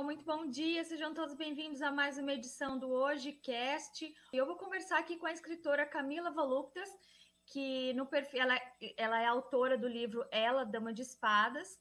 pessoal, 0.00 0.04
muito 0.04 0.24
bom 0.24 0.46
dia. 0.46 0.82
Sejam 0.84 1.12
todos 1.12 1.34
bem-vindos 1.34 1.82
a 1.82 1.90
mais 1.90 2.16
uma 2.16 2.32
edição 2.32 2.78
do 2.78 2.88
Hoje 2.90 3.32
Cast. 3.32 4.12
Eu 4.32 4.46
vou 4.46 4.56
conversar 4.56 4.98
aqui 4.98 5.16
com 5.16 5.26
a 5.26 5.32
escritora 5.32 5.86
Camila 5.86 6.30
Voluptas, 6.30 6.88
que 7.46 7.92
no 7.94 8.06
perfil 8.06 8.40
ela, 8.40 8.58
ela 8.96 9.20
é 9.20 9.26
autora 9.26 9.76
do 9.76 9.88
livro 9.88 10.24
Ela, 10.30 10.64
Dama 10.64 10.92
de 10.92 11.02
Espadas, 11.02 11.78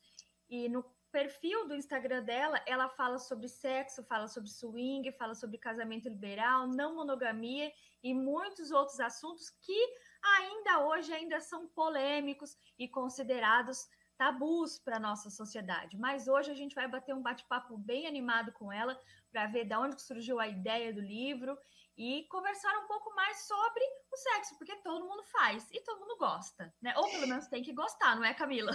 e 0.50 0.68
no 0.68 0.84
perfil 1.12 1.68
do 1.68 1.76
Instagram 1.76 2.24
dela, 2.24 2.62
ela 2.68 2.90
fala 2.90 3.18
sobre 3.18 3.48
sexo, 3.48 4.04
fala 4.04 4.28
sobre 4.28 4.50
swing, 4.50 5.12
fala 5.14 5.34
sobre 5.34 5.58
casamento 5.58 6.10
liberal, 6.10 6.68
não 6.68 6.96
monogamia 6.96 7.72
e 8.04 8.14
muitos 8.14 8.72
outros 8.72 9.00
assuntos 9.00 9.50
que 9.50 9.94
ainda 10.22 10.86
hoje 10.86 11.14
ainda 11.14 11.40
são 11.40 11.68
polêmicos 11.68 12.58
e 12.78 12.88
considerados 12.88 13.88
tabus 14.20 14.78
para 14.78 14.98
a 14.98 15.00
nossa 15.00 15.30
sociedade. 15.30 15.98
Mas 15.98 16.28
hoje 16.28 16.52
a 16.52 16.54
gente 16.54 16.76
vai 16.76 16.90
bater 16.90 17.16
um 17.16 17.22
bate-papo 17.22 17.78
bem 17.78 18.06
animado 18.06 18.52
com 18.52 18.70
ela 18.70 19.00
para 19.32 19.48
ver 19.48 19.64
de 19.64 19.74
onde 19.74 20.02
surgiu 20.02 20.42
a 20.42 20.48
ideia 20.48 20.94
do 20.94 21.00
livro 21.00 21.58
e 21.98 22.26
conversar 22.30 22.78
um 22.84 22.88
pouco 22.88 23.16
mais 23.16 23.48
sobre 23.48 23.82
o 24.12 24.18
sexo, 24.18 24.58
porque 24.58 24.76
todo 24.84 25.08
mundo 25.08 25.24
faz 25.24 25.66
e 25.72 25.82
todo 25.82 26.02
mundo 26.02 26.18
gosta, 26.18 26.74
né? 26.82 26.94
Ou 26.98 27.10
pelo 27.10 27.28
menos 27.28 27.48
tem 27.48 27.64
que 27.64 27.72
gostar, 27.72 28.18
não 28.18 28.26
é, 28.26 28.34
Camila? 28.34 28.72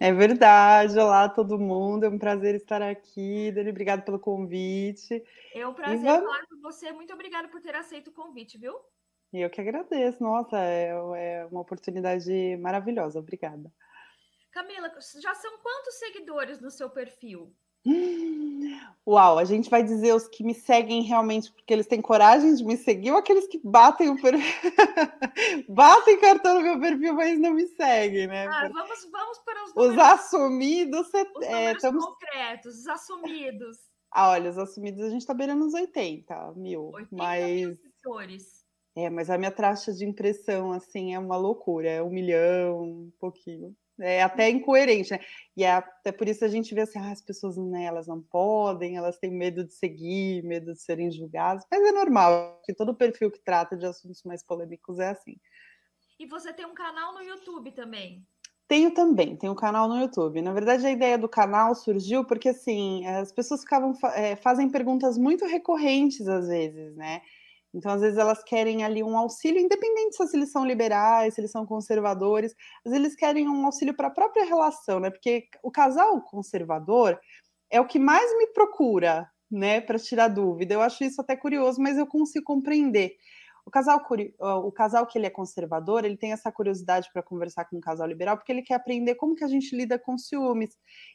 É 0.00 0.10
verdade. 0.10 0.98
Olá, 0.98 1.28
todo 1.28 1.58
mundo. 1.58 2.04
É 2.04 2.08
um 2.08 2.18
prazer 2.18 2.54
estar 2.54 2.80
aqui. 2.80 3.52
Dani, 3.52 3.70
obrigado 3.70 4.04
pelo 4.04 4.18
convite. 4.18 5.22
É 5.54 5.66
um 5.66 5.74
prazer 5.74 6.00
vamos... 6.00 6.30
falar 6.30 6.46
com 6.46 6.60
você. 6.62 6.92
Muito 6.92 7.12
obrigada 7.12 7.48
por 7.48 7.60
ter 7.60 7.74
aceito 7.74 8.08
o 8.08 8.14
convite, 8.14 8.56
viu? 8.56 8.74
Eu 9.32 9.50
que 9.50 9.60
agradeço. 9.60 10.22
Nossa, 10.22 10.58
é, 10.58 10.90
é 11.16 11.46
uma 11.50 11.60
oportunidade 11.60 12.56
maravilhosa. 12.58 13.18
Obrigada. 13.18 13.70
Camila, 14.58 14.92
já 15.20 15.36
são 15.36 15.56
quantos 15.58 15.94
seguidores 16.00 16.60
no 16.60 16.68
seu 16.68 16.90
perfil? 16.90 17.54
Uau, 19.06 19.38
a 19.38 19.44
gente 19.44 19.70
vai 19.70 19.84
dizer 19.84 20.12
os 20.12 20.26
que 20.26 20.42
me 20.42 20.52
seguem 20.52 21.02
realmente 21.02 21.52
porque 21.52 21.72
eles 21.72 21.86
têm 21.86 22.02
coragem 22.02 22.52
de 22.56 22.64
me 22.64 22.76
seguir 22.76 23.12
ou 23.12 23.18
aqueles 23.18 23.46
que 23.46 23.60
batem 23.62 24.10
o 24.10 24.20
perfil, 24.20 24.40
batem 25.68 26.18
cartão 26.18 26.56
no 26.56 26.62
meu 26.62 26.80
perfil, 26.80 27.14
mas 27.14 27.38
não 27.38 27.54
me 27.54 27.68
seguem, 27.68 28.26
né? 28.26 28.48
Ah, 28.48 28.68
vamos, 28.68 29.08
vamos 29.12 29.38
para 29.38 29.64
os, 29.64 29.76
os 29.76 29.98
assumidos. 29.98 31.06
Os 31.06 31.42
é, 31.44 31.72
estamos... 31.72 32.04
concretos, 32.04 32.78
os 32.80 32.88
assumidos. 32.88 33.76
Ah, 34.10 34.30
olha, 34.30 34.50
os 34.50 34.58
assumidos 34.58 35.04
a 35.04 35.10
gente 35.10 35.20
está 35.20 35.34
beirando 35.34 35.64
uns 35.64 35.74
80 35.74 36.54
mil. 36.56 36.90
80 36.94 37.08
mas... 37.12 37.46
mil 37.46 37.76
seguidores. 37.76 38.66
É, 38.96 39.08
mas 39.08 39.30
a 39.30 39.38
minha 39.38 39.52
taxa 39.52 39.92
de 39.92 40.04
impressão, 40.04 40.72
assim, 40.72 41.14
é 41.14 41.18
uma 41.18 41.36
loucura. 41.36 41.88
É 41.88 42.02
um 42.02 42.10
milhão, 42.10 42.82
um 42.82 43.12
pouquinho. 43.20 43.76
É 44.00 44.22
até 44.22 44.48
incoerente, 44.48 45.10
né? 45.10 45.20
E 45.56 45.64
é 45.64 45.72
até 45.72 46.12
por 46.12 46.28
isso 46.28 46.44
a 46.44 46.48
gente 46.48 46.74
vê 46.74 46.82
assim, 46.82 46.98
ah, 46.98 47.10
as 47.10 47.20
pessoas 47.20 47.56
né, 47.56 47.84
elas 47.84 48.06
não 48.06 48.22
podem, 48.22 48.96
elas 48.96 49.18
têm 49.18 49.30
medo 49.30 49.64
de 49.64 49.72
seguir, 49.72 50.42
medo 50.44 50.72
de 50.72 50.80
serem 50.80 51.10
julgadas, 51.10 51.64
mas 51.70 51.82
é 51.82 51.92
normal, 51.92 52.60
que 52.64 52.72
todo 52.72 52.94
perfil 52.94 53.30
que 53.30 53.40
trata 53.40 53.76
de 53.76 53.86
assuntos 53.86 54.22
mais 54.22 54.42
polêmicos 54.44 54.98
é 54.98 55.08
assim. 55.08 55.36
E 56.18 56.26
você 56.26 56.52
tem 56.52 56.66
um 56.66 56.74
canal 56.74 57.14
no 57.14 57.22
YouTube 57.22 57.70
também? 57.72 58.26
Tenho 58.68 58.92
também, 58.92 59.34
tenho 59.34 59.52
um 59.52 59.56
canal 59.56 59.88
no 59.88 59.98
YouTube. 59.98 60.42
Na 60.42 60.52
verdade, 60.52 60.86
a 60.86 60.90
ideia 60.90 61.16
do 61.16 61.28
canal 61.28 61.74
surgiu 61.74 62.24
porque 62.24 62.50
assim, 62.50 63.06
as 63.06 63.32
pessoas 63.32 63.62
ficavam 63.62 63.94
é, 64.14 64.36
fazem 64.36 64.68
perguntas 64.68 65.16
muito 65.16 65.46
recorrentes 65.46 66.28
às 66.28 66.48
vezes, 66.48 66.94
né? 66.94 67.22
Então, 67.74 67.92
às 67.92 68.00
vezes, 68.00 68.18
elas 68.18 68.42
querem 68.42 68.84
ali 68.84 69.02
um 69.02 69.16
auxílio, 69.16 69.60
independente 69.60 70.16
se 70.16 70.36
eles 70.36 70.50
são 70.50 70.64
liberais, 70.64 71.34
se 71.34 71.40
eles 71.40 71.50
são 71.50 71.66
conservadores, 71.66 72.54
vezes 72.84 72.98
eles 72.98 73.14
querem 73.14 73.48
um 73.48 73.66
auxílio 73.66 73.94
para 73.94 74.08
a 74.08 74.10
própria 74.10 74.44
relação, 74.44 75.00
né? 75.00 75.10
Porque 75.10 75.46
o 75.62 75.70
casal 75.70 76.20
conservador 76.22 77.18
é 77.70 77.80
o 77.80 77.86
que 77.86 77.98
mais 77.98 78.36
me 78.38 78.48
procura, 78.48 79.28
né, 79.50 79.80
para 79.80 79.98
tirar 79.98 80.28
dúvida. 80.28 80.74
Eu 80.74 80.82
acho 80.82 81.04
isso 81.04 81.20
até 81.20 81.36
curioso, 81.36 81.80
mas 81.80 81.98
eu 81.98 82.06
consigo 82.06 82.44
compreender. 82.44 83.12
O 83.66 83.70
casal, 83.70 84.00
o 84.40 84.72
casal 84.72 85.06
que 85.06 85.18
ele 85.18 85.26
é 85.26 85.30
conservador, 85.30 86.04
ele 86.04 86.16
tem 86.16 86.32
essa 86.32 86.50
curiosidade 86.50 87.10
para 87.12 87.22
conversar 87.22 87.66
com 87.66 87.76
o 87.76 87.80
casal 87.80 88.06
liberal, 88.06 88.36
porque 88.38 88.50
ele 88.52 88.62
quer 88.62 88.74
aprender 88.74 89.14
como 89.16 89.34
que 89.34 89.44
a 89.44 89.48
gente 89.48 89.76
lida 89.76 89.98
com 89.98 90.16
ciúmes. 90.18 90.70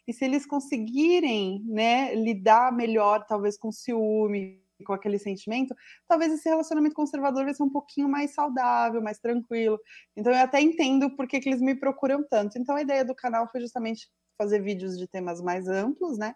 E 0.07 0.13
se 0.13 0.23
eles 0.25 0.45
conseguirem, 0.45 1.63
né, 1.65 2.13
lidar 2.15 2.71
melhor, 2.71 3.25
talvez 3.27 3.57
com 3.57 3.71
ciúme, 3.71 4.62
com 4.85 4.93
aquele 4.93 5.19
sentimento, 5.19 5.75
talvez 6.07 6.31
esse 6.33 6.47
relacionamento 6.49 6.95
conservador 6.95 7.45
vai 7.45 7.53
ser 7.53 7.63
um 7.63 7.69
pouquinho 7.69 8.09
mais 8.09 8.33
saudável, 8.33 9.01
mais 9.01 9.19
tranquilo. 9.19 9.79
Então 10.15 10.31
eu 10.33 10.39
até 10.39 10.61
entendo 10.61 11.15
por 11.15 11.27
que, 11.27 11.39
que 11.39 11.49
eles 11.49 11.61
me 11.61 11.75
procuram 11.75 12.25
tanto. 12.27 12.57
Então 12.57 12.75
a 12.75 12.81
ideia 12.81 13.05
do 13.05 13.15
canal 13.15 13.47
foi 13.51 13.61
justamente 13.61 14.09
fazer 14.37 14.61
vídeos 14.61 14.97
de 14.97 15.07
temas 15.07 15.41
mais 15.41 15.67
amplos, 15.67 16.17
né? 16.17 16.33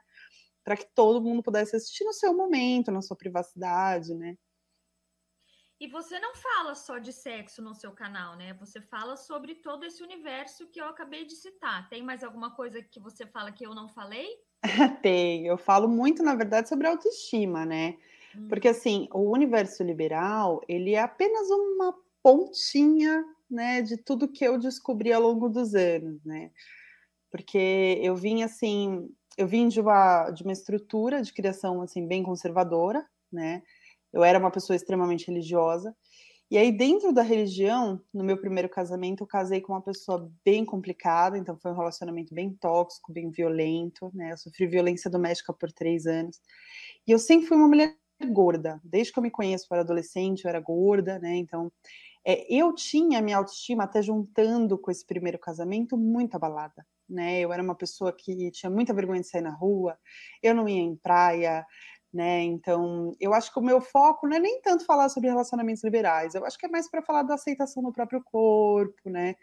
Para 0.64 0.78
que 0.78 0.86
todo 0.94 1.22
mundo 1.22 1.44
pudesse 1.44 1.76
assistir 1.76 2.04
no 2.04 2.14
seu 2.14 2.36
momento, 2.36 2.92
na 2.92 3.02
sua 3.02 3.18
privacidade, 3.18 4.14
né? 4.14 4.36
E 5.80 5.88
você 5.88 6.20
não 6.20 6.34
fala 6.34 6.74
só 6.74 6.98
de 6.98 7.14
sexo 7.14 7.62
no 7.62 7.76
seu 7.76 7.92
canal, 7.92 8.36
né? 8.36 8.54
Você 8.56 8.82
fala 8.82 9.16
sobre 9.16 9.56
todo 9.56 9.86
esse 9.86 10.02
universo 10.02 10.68
que 10.68 10.82
eu 10.82 10.86
acabei 10.86 11.24
de 11.24 11.36
citar. 11.36 11.88
Tem 11.88 12.02
mais 12.02 12.24
alguma 12.24 12.56
coisa 12.56 12.82
que 12.82 13.00
você 13.00 13.28
fala 13.28 13.52
que 13.52 13.66
eu 13.66 13.76
não 13.76 13.88
falei? 13.88 14.28
Tem. 15.04 15.46
Eu 15.46 15.58
falo 15.58 15.88
muito, 15.88 16.24
na 16.24 16.34
verdade, 16.34 16.68
sobre 16.68 16.88
autoestima, 16.88 17.64
né? 17.64 17.96
Porque 18.50 18.68
assim, 18.68 19.08
o 19.14 19.32
universo 19.32 19.84
liberal, 19.84 20.62
ele 20.68 20.94
é 20.94 21.02
apenas 21.02 21.50
uma 21.50 21.94
pontinha, 22.24 23.24
né, 23.50 23.82
de 23.82 23.98
tudo 23.98 24.28
que 24.28 24.44
eu 24.44 24.58
descobri 24.58 25.14
ao 25.14 25.22
longo 25.22 25.50
dos 25.50 25.74
anos, 25.76 26.24
né? 26.26 26.52
Porque 27.32 28.00
eu 28.02 28.16
vim 28.16 28.44
assim, 28.44 29.10
eu 29.38 29.48
vim 29.48 29.68
de 29.68 29.80
uma 29.82 30.30
de 30.32 30.44
uma 30.44 30.54
estrutura 30.54 31.22
de 31.22 31.34
criação 31.34 31.82
assim 31.82 32.08
bem 32.08 32.24
conservadora, 32.24 33.06
né? 33.32 33.64
Eu 34.14 34.24
era 34.24 34.40
uma 34.40 34.52
pessoa 34.52 34.76
extremamente 34.76 35.28
religiosa. 35.28 35.96
E 36.50 36.58
aí 36.58 36.72
dentro 36.72 37.14
da 37.14 37.22
religião, 37.22 38.02
no 38.14 38.24
meu 38.24 38.38
primeiro 38.38 38.70
casamento, 38.70 39.24
eu 39.24 39.28
casei 39.28 39.62
com 39.62 39.74
uma 39.74 39.82
pessoa 39.82 40.32
bem 40.46 40.66
complicada, 40.66 41.38
então 41.38 41.58
foi 41.58 41.72
um 41.72 41.76
relacionamento 41.76 42.34
bem 42.34 42.54
tóxico, 42.54 43.12
bem 43.14 43.30
violento, 43.32 44.12
né? 44.14 44.32
Eu 44.34 44.38
sofri 44.38 44.68
violência 44.68 45.12
doméstica 45.12 45.54
por 45.54 45.72
três 45.72 46.06
anos. 46.08 46.40
E 47.08 47.12
eu 47.12 47.20
sempre 47.20 47.48
fui 47.48 47.58
uma 47.58 47.68
mulher 47.68 47.96
gorda. 48.26 48.80
Desde 48.84 49.14
que 49.14 49.20
eu 49.20 49.24
me 49.24 49.32
conheço 49.32 49.68
para 49.68 49.82
adolescente, 49.82 50.46
eu 50.46 50.50
era 50.50 50.60
gorda, 50.60 51.20
né? 51.20 51.36
Então, 51.36 51.72
é, 52.26 52.46
eu 52.54 52.74
tinha 52.74 53.22
minha 53.22 53.38
autoestima, 53.38 53.86
até 53.86 54.02
juntando 54.02 54.78
com 54.78 54.92
esse 54.92 55.06
primeiro 55.06 55.40
casamento, 55.40 55.98
muito 55.98 56.36
abalada, 56.36 56.86
né? 57.10 57.40
Eu 57.40 57.54
era 57.54 57.64
uma 57.64 57.76
pessoa 57.76 58.12
que 58.14 58.52
tinha 58.52 58.70
muita 58.70 58.94
vergonha 58.94 59.22
de 59.22 59.28
sair 59.28 59.42
na 59.42 59.52
rua, 59.52 59.98
eu 60.44 60.54
não 60.56 60.68
ia 60.68 60.82
em 60.82 60.96
praia, 60.96 61.66
né? 62.14 62.44
Então, 62.44 63.16
eu 63.20 63.34
acho 63.34 63.54
que 63.54 63.60
o 63.60 63.64
meu 63.64 63.80
foco 63.82 64.28
não 64.28 64.38
é 64.38 64.40
nem 64.40 64.62
tanto 64.62 64.86
falar 64.86 65.10
sobre 65.10 65.30
relacionamentos 65.30 65.84
liberais, 65.84 66.36
eu 66.36 66.46
acho 66.46 66.58
que 66.58 66.66
é 66.66 66.70
mais 66.70 66.90
para 66.90 67.02
falar 67.02 67.24
da 67.24 67.36
aceitação 67.36 67.84
do 67.84 67.94
próprio 67.94 68.22
corpo, 68.24 69.10
né? 69.10 69.36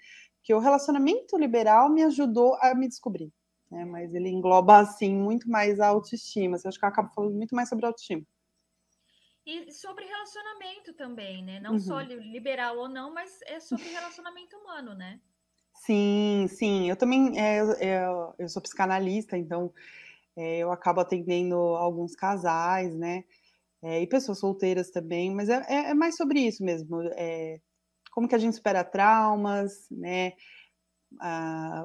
Que 0.42 0.54
o 0.54 0.58
relacionamento 0.58 1.38
liberal 1.38 1.90
me 1.90 2.02
ajudou 2.04 2.54
a 2.60 2.74
me 2.74 2.88
descobrir, 2.88 3.32
né? 3.70 3.84
Mas 3.86 4.14
ele 4.14 4.28
engloba, 4.28 4.78
assim, 4.80 5.14
muito 5.14 5.48
mais 5.50 5.80
a 5.80 5.88
autoestima. 5.88 6.58
Eu 6.62 6.68
acho 6.68 6.78
que 6.78 6.84
eu 6.84 6.88
acabo 6.90 7.10
falando 7.14 7.34
muito 7.34 7.54
mais 7.54 7.68
sobre 7.68 7.86
autoestima. 7.86 8.24
E 9.46 9.70
sobre 9.72 10.06
relacionamento 10.06 10.94
também, 10.94 11.44
né? 11.44 11.60
Não 11.60 11.72
uhum. 11.72 11.78
só 11.78 12.00
liberal 12.00 12.78
ou 12.78 12.88
não, 12.88 13.12
mas 13.12 13.38
é 13.42 13.60
sobre 13.60 13.84
relacionamento 13.88 14.56
humano, 14.56 14.94
né? 14.94 15.20
Sim, 15.74 16.46
sim. 16.48 16.88
Eu 16.88 16.96
também 16.96 17.38
é, 17.38 17.58
é, 17.80 18.06
eu 18.38 18.48
sou 18.48 18.62
psicanalista, 18.62 19.36
então 19.36 19.72
é, 20.36 20.58
eu 20.58 20.72
acabo 20.72 21.00
atendendo 21.00 21.56
alguns 21.56 22.14
casais, 22.16 22.94
né? 22.96 23.24
É, 23.82 24.00
e 24.00 24.06
pessoas 24.06 24.38
solteiras 24.38 24.90
também, 24.90 25.30
mas 25.34 25.50
é, 25.50 25.62
é, 25.68 25.90
é 25.90 25.94
mais 25.94 26.16
sobre 26.16 26.40
isso 26.40 26.64
mesmo. 26.64 27.02
É, 27.12 27.60
como 28.10 28.26
que 28.26 28.34
a 28.34 28.38
gente 28.38 28.56
supera 28.56 28.82
traumas, 28.82 29.86
né? 29.90 30.32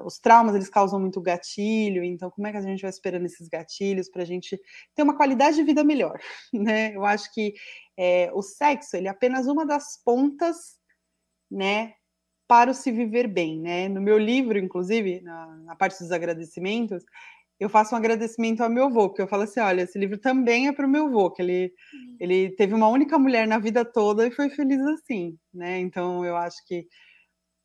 Os 0.04 0.18
traumas 0.18 0.54
eles 0.54 0.68
causam 0.68 1.00
muito 1.00 1.20
gatilho, 1.20 2.02
então 2.02 2.30
como 2.30 2.46
é 2.46 2.52
que 2.52 2.58
a 2.58 2.62
gente 2.62 2.82
vai 2.82 2.90
esperando 2.90 3.26
esses 3.26 3.48
gatilhos 3.48 4.08
para 4.08 4.22
a 4.22 4.26
gente 4.26 4.60
ter 4.94 5.02
uma 5.02 5.16
qualidade 5.16 5.56
de 5.56 5.62
vida 5.62 5.84
melhor, 5.84 6.18
né? 6.52 6.94
Eu 6.94 7.04
acho 7.04 7.32
que 7.32 7.54
é, 7.96 8.30
o 8.32 8.42
sexo 8.42 8.96
ele 8.96 9.08
é 9.08 9.10
apenas 9.10 9.46
uma 9.46 9.66
das 9.66 10.02
pontas, 10.04 10.78
né, 11.50 11.94
para 12.48 12.70
o 12.70 12.74
se 12.74 12.90
viver 12.90 13.28
bem, 13.28 13.60
né? 13.60 13.88
No 13.88 14.00
meu 14.00 14.18
livro, 14.18 14.58
inclusive, 14.58 15.20
na, 15.20 15.56
na 15.58 15.76
parte 15.76 16.00
dos 16.00 16.10
agradecimentos, 16.10 17.04
eu 17.60 17.68
faço 17.68 17.94
um 17.94 17.98
agradecimento 17.98 18.62
ao 18.62 18.70
meu 18.70 18.86
avô, 18.86 19.08
porque 19.08 19.20
eu 19.20 19.28
falo 19.28 19.42
assim, 19.42 19.60
olha, 19.60 19.82
esse 19.82 19.98
livro 19.98 20.18
também 20.18 20.66
é 20.66 20.72
para 20.72 20.86
o 20.86 20.90
meu 20.90 21.06
avô, 21.06 21.30
que 21.30 21.42
ele, 21.42 21.72
uhum. 21.92 22.16
ele 22.18 22.50
teve 22.56 22.74
uma 22.74 22.88
única 22.88 23.18
mulher 23.18 23.46
na 23.46 23.58
vida 23.58 23.84
toda 23.84 24.26
e 24.26 24.30
foi 24.30 24.48
feliz 24.48 24.80
assim, 24.80 25.38
né? 25.52 25.78
Então 25.78 26.24
eu 26.24 26.36
acho 26.36 26.56
que 26.66 26.86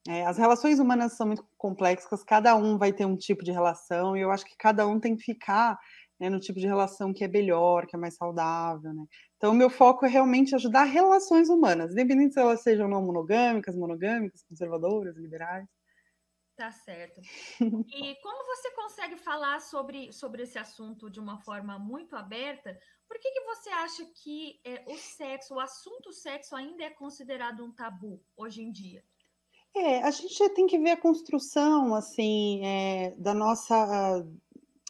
é, 0.07 0.25
as 0.25 0.37
relações 0.37 0.79
humanas 0.79 1.13
são 1.13 1.27
muito 1.27 1.43
complexas, 1.57 2.23
cada 2.23 2.55
um 2.55 2.77
vai 2.77 2.93
ter 2.93 3.05
um 3.05 3.17
tipo 3.17 3.43
de 3.43 3.51
relação, 3.51 4.15
e 4.15 4.21
eu 4.21 4.31
acho 4.31 4.45
que 4.45 4.55
cada 4.57 4.87
um 4.87 4.99
tem 4.99 5.15
que 5.15 5.23
ficar 5.23 5.79
né, 6.19 6.29
no 6.29 6.39
tipo 6.39 6.59
de 6.59 6.67
relação 6.67 7.13
que 7.13 7.23
é 7.23 7.27
melhor, 7.27 7.85
que 7.87 7.95
é 7.95 7.99
mais 7.99 8.15
saudável, 8.15 8.93
né? 8.93 9.05
Então, 9.37 9.51
o 9.51 9.55
meu 9.55 9.69
foco 9.69 10.05
é 10.05 10.09
realmente 10.09 10.55
ajudar 10.55 10.83
relações 10.83 11.49
humanas, 11.49 11.91
independente 11.91 12.33
se 12.33 12.39
elas 12.39 12.61
sejam 12.61 12.87
não 12.87 13.03
monogâmicas, 13.03 13.75
monogâmicas, 13.75 14.43
conservadoras, 14.43 15.17
liberais. 15.17 15.67
Tá 16.55 16.71
certo. 16.71 17.19
E 17.89 18.15
como 18.21 18.45
você 18.45 18.71
consegue 18.71 19.17
falar 19.17 19.59
sobre, 19.59 20.13
sobre 20.13 20.43
esse 20.43 20.57
assunto 20.57 21.09
de 21.09 21.19
uma 21.19 21.37
forma 21.37 21.77
muito 21.77 22.15
aberta? 22.15 22.79
Por 23.07 23.19
que, 23.19 23.29
que 23.31 23.41
você 23.41 23.69
acha 23.69 24.05
que 24.23 24.61
é, 24.63 24.83
o 24.87 24.95
sexo, 24.97 25.55
o 25.55 25.59
assunto 25.59 26.13
sexo 26.13 26.55
ainda 26.55 26.83
é 26.85 26.89
considerado 26.89 27.63
um 27.63 27.73
tabu 27.73 28.23
hoje 28.37 28.61
em 28.61 28.71
dia? 28.71 29.03
É, 29.75 30.01
a 30.03 30.11
gente 30.11 30.49
tem 30.51 30.67
que 30.67 30.79
ver 30.79 30.91
a 30.91 30.97
construção, 30.97 31.93
assim, 31.95 32.65
é, 32.65 33.13
da 33.17 33.33
nossa, 33.33 34.25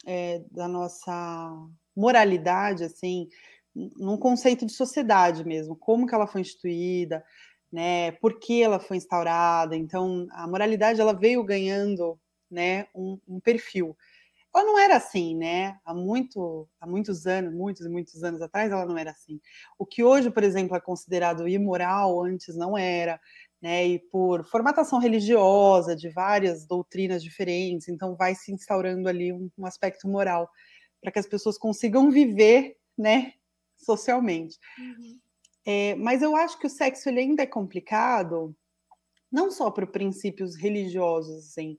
é, 0.06 0.44
da 0.52 0.68
nossa 0.68 1.52
moralidade, 1.96 2.84
assim, 2.84 3.28
num 3.76 4.18
conceito 4.18 4.66
de 4.66 4.74
sociedade 4.74 5.44
mesmo, 5.46 5.76
como 5.76 6.06
que 6.08 6.16
ela 6.16 6.28
foi 6.28 6.42
instituída, 6.42 7.24
né? 7.72 8.12
Por 8.14 8.40
que 8.40 8.62
ela 8.64 8.80
foi 8.80 8.98
instaurada? 8.98 9.76
Então, 9.76 10.28
a 10.32 10.48
moralidade 10.48 11.02
ela 11.02 11.14
veio 11.14 11.44
ganhando, 11.44 12.20
né, 12.50 12.88
um, 12.96 13.20
um 13.28 13.40
perfil. 13.40 13.98
Ela 14.56 14.64
não 14.64 14.80
era 14.80 14.96
assim, 14.96 15.36
né? 15.36 15.78
Há 15.86 15.94
muito, 15.94 16.68
há 16.80 16.88
muitos 16.88 17.28
anos, 17.28 17.54
muitos 17.54 17.86
e 17.86 17.90
muitos 17.90 18.24
anos 18.24 18.42
atrás, 18.42 18.72
ela 18.72 18.86
não 18.86 18.98
era 18.98 19.12
assim. 19.12 19.40
O 19.78 19.86
que 19.86 20.02
hoje, 20.04 20.32
por 20.32 20.44
exemplo, 20.44 20.78
é 20.78 20.80
considerado 20.80 21.48
imoral, 21.48 22.24
antes 22.24 22.56
não 22.56 22.78
era, 22.78 23.20
né? 23.62 23.86
E 23.86 24.00
por 24.00 24.46
formatação 24.46 25.00
religiosa 25.00 25.96
de 25.96 26.10
várias 26.10 26.66
doutrinas 26.66 27.24
diferentes, 27.24 27.88
então 27.88 28.16
vai 28.16 28.36
se 28.36 28.52
instaurando 28.52 29.10
ali 29.10 29.34
um, 29.34 29.50
um 29.58 29.66
aspecto 29.66 30.08
moral 30.08 30.50
para 31.02 31.12
que 31.12 31.20
as 31.20 31.28
pessoas 31.28 31.58
consigam 31.58 32.10
viver, 32.10 32.78
né, 32.98 33.34
socialmente. 33.78 34.58
Uhum. 34.78 35.20
É, 35.66 35.96
mas 35.96 36.22
eu 36.22 36.36
acho 36.36 36.60
que 36.60 36.68
o 36.68 36.70
sexo 36.70 37.10
ele 37.10 37.20
ainda 37.20 37.44
é 37.44 37.48
complicado, 37.48 38.56
não 39.32 39.50
só 39.50 39.72
para 39.72 39.88
princípios 39.88 40.56
religiosos, 40.56 41.48
assim. 41.48 41.78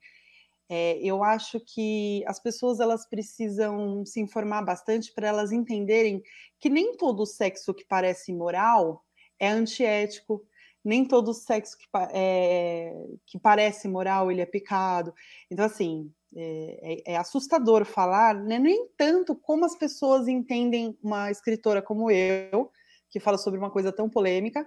É, 0.69 0.99
eu 0.99 1.23
acho 1.23 1.61
que 1.61 2.25
as 2.27 2.41
pessoas 2.41 2.81
elas 2.81 3.09
precisam 3.09 4.05
se 4.05 4.21
informar 4.21 4.63
bastante 4.63 5.13
para 5.13 5.29
elas 5.29 5.53
entenderem 5.53 6.21
que 6.59 6.69
nem 6.69 6.97
todo 6.97 7.25
sexo 7.25 7.73
que 7.73 7.85
parece 7.85 8.33
moral 8.33 9.05
é 9.39 9.49
antiético, 9.49 10.45
nem 10.87 11.05
todo 11.05 11.35
sexo 11.35 11.77
que, 11.77 11.87
é, 12.13 12.95
que 13.27 13.41
parece 13.41 13.89
moral 13.89 14.31
ele 14.31 14.41
é 14.41 14.47
pecado. 14.47 15.13
Então, 15.51 15.65
assim, 15.65 16.13
é, 16.37 17.03
é, 17.09 17.13
é, 17.13 17.17
assustador 17.17 17.85
falar, 17.85 18.37
né? 18.37 18.57
nem 18.57 18.87
tanto 18.97 19.35
como 19.35 19.65
as 19.65 19.77
pessoas 19.77 20.29
entendem 20.29 20.97
uma 21.03 21.29
escritora 21.29 21.83
como 21.83 22.09
eu, 22.09 22.71
que 23.11 23.19
fala 23.19 23.37
sobre 23.37 23.59
uma 23.59 23.71
coisa 23.71 23.91
tão 23.91 24.09
polêmica, 24.09 24.65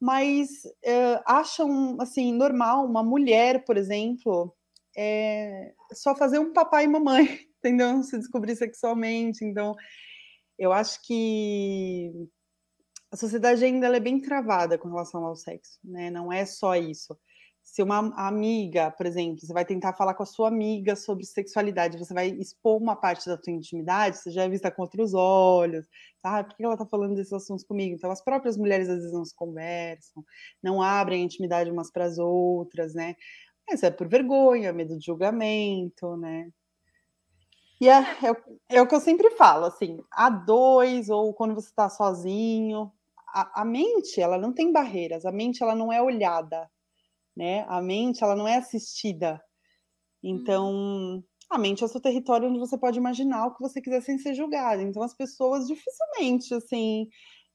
mas 0.00 0.48
é, 0.84 1.20
acham 1.26 1.96
assim 2.00 2.32
normal 2.32 2.86
uma 2.86 3.02
mulher, 3.02 3.64
por 3.64 3.76
exemplo, 3.76 4.54
é, 4.96 5.72
só 5.92 6.14
fazer 6.14 6.38
um 6.38 6.52
papai 6.52 6.84
e 6.84 6.88
mamãe, 6.88 7.40
entendeu? 7.58 8.04
Se 8.04 8.16
descobrir 8.16 8.54
sexualmente. 8.54 9.44
Então, 9.44 9.74
eu 10.56 10.72
acho 10.72 11.02
que 11.02 12.12
a 13.10 13.16
sociedade 13.16 13.64
ainda 13.64 13.94
é 13.94 14.00
bem 14.00 14.20
travada 14.20 14.78
com 14.78 14.88
relação 14.88 15.24
ao 15.24 15.36
sexo, 15.36 15.78
né? 15.84 16.10
Não 16.10 16.32
é 16.32 16.44
só 16.44 16.76
isso 16.76 17.16
se 17.62 17.82
uma 17.82 17.98
amiga, 18.16 18.90
por 18.90 19.06
exemplo, 19.06 19.40
você 19.40 19.52
vai 19.52 19.64
tentar 19.64 19.92
falar 19.92 20.14
com 20.14 20.22
a 20.22 20.26
sua 20.26 20.48
amiga 20.48 20.96
sobre 20.96 21.24
sexualidade, 21.24 21.98
você 21.98 22.12
vai 22.12 22.28
expor 22.28 22.80
uma 22.80 22.96
parte 22.96 23.26
da 23.28 23.40
sua 23.40 23.52
intimidade, 23.52 24.18
você 24.18 24.30
já 24.30 24.44
é 24.44 24.48
vista 24.48 24.70
com 24.70 24.82
outros 24.82 25.14
olhos, 25.14 25.86
sabe? 26.18 26.48
Por 26.48 26.56
que 26.56 26.64
ela 26.64 26.74
está 26.74 26.86
falando 26.86 27.14
desses 27.14 27.32
assuntos 27.32 27.64
comigo? 27.64 27.94
Então, 27.94 28.10
as 28.10 28.22
próprias 28.22 28.56
mulheres 28.56 28.88
às 28.88 28.96
vezes 28.96 29.12
não 29.12 29.24
se 29.24 29.34
conversam, 29.34 30.24
não 30.62 30.82
abrem 30.82 31.22
a 31.22 31.24
intimidade 31.24 31.70
umas 31.70 31.90
para 31.90 32.06
as 32.06 32.18
outras, 32.18 32.94
né? 32.94 33.14
Mas 33.68 33.82
é 33.82 33.90
por 33.90 34.08
vergonha, 34.08 34.72
medo 34.72 34.98
de 34.98 35.06
julgamento, 35.06 36.16
né? 36.16 36.50
E 37.80 37.88
é, 37.88 38.00
é, 38.00 38.76
é 38.76 38.82
o 38.82 38.86
que 38.86 38.94
eu 38.94 39.00
sempre 39.00 39.30
falo, 39.30 39.66
assim, 39.66 40.02
a 40.10 40.28
dois 40.28 41.08
ou 41.08 41.32
quando 41.32 41.54
você 41.54 41.68
está 41.68 41.88
sozinho, 41.88 42.92
a, 43.32 43.62
a 43.62 43.64
mente, 43.64 44.20
ela 44.20 44.38
não 44.38 44.52
tem 44.52 44.72
barreiras, 44.72 45.24
a 45.24 45.32
mente, 45.32 45.62
ela 45.62 45.74
não 45.74 45.92
é 45.92 46.02
olhada, 46.02 46.70
né? 47.36 47.64
A 47.68 47.80
mente, 47.82 48.22
ela 48.22 48.36
não 48.36 48.46
é 48.48 48.56
assistida. 48.56 49.42
Então, 50.22 51.22
a 51.50 51.58
mente 51.58 51.82
é 51.82 51.86
o 51.86 51.88
seu 51.88 52.00
território 52.00 52.48
onde 52.48 52.58
você 52.58 52.78
pode 52.78 52.98
imaginar 52.98 53.46
o 53.46 53.54
que 53.54 53.60
você 53.60 53.80
quiser 53.80 54.02
sem 54.02 54.18
ser 54.18 54.34
julgado. 54.34 54.82
Então, 54.82 55.02
as 55.02 55.14
pessoas 55.14 55.66
dificilmente, 55.66 56.54
assim, 56.54 57.08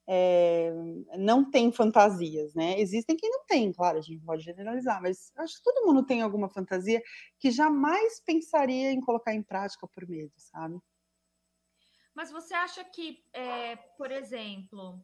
é, 0.08 0.72
não 1.18 1.50
têm 1.50 1.72
fantasias, 1.72 2.54
né? 2.54 2.80
Existem 2.80 3.16
quem 3.18 3.30
não 3.30 3.46
tem, 3.46 3.72
claro, 3.72 3.98
a 3.98 4.02
gente 4.02 4.24
pode 4.24 4.44
generalizar, 4.44 5.02
mas 5.02 5.32
acho 5.38 5.58
que 5.58 5.64
todo 5.64 5.86
mundo 5.86 6.06
tem 6.06 6.22
alguma 6.22 6.50
fantasia 6.50 7.02
que 7.40 7.52
jamais 7.52 8.20
pensaria 8.22 8.92
em 8.92 9.02
colocar 9.02 9.34
em 9.34 9.42
prática 9.44 9.88
por 9.88 10.08
medo, 10.08 10.34
sabe? 10.38 10.78
Mas 12.14 12.32
você 12.32 12.54
acha 12.54 12.84
que, 12.84 13.24
é, 13.34 13.76
por 13.76 14.12
exemplo, 14.12 15.04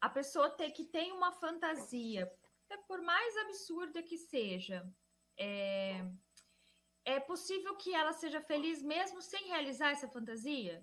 a 0.00 0.08
pessoa 0.08 0.50
ter 0.50 0.70
que 0.70 0.84
tem 0.84 1.12
uma 1.12 1.32
fantasia 1.32 2.30
é, 2.70 2.76
por 2.76 3.02
mais 3.02 3.36
absurda 3.38 4.02
que 4.02 4.16
seja, 4.16 4.88
é, 5.36 6.04
é 7.04 7.18
possível 7.20 7.76
que 7.76 7.94
ela 7.94 8.12
seja 8.12 8.40
feliz 8.40 8.82
mesmo 8.82 9.20
sem 9.20 9.48
realizar 9.48 9.90
essa 9.90 10.08
fantasia? 10.08 10.82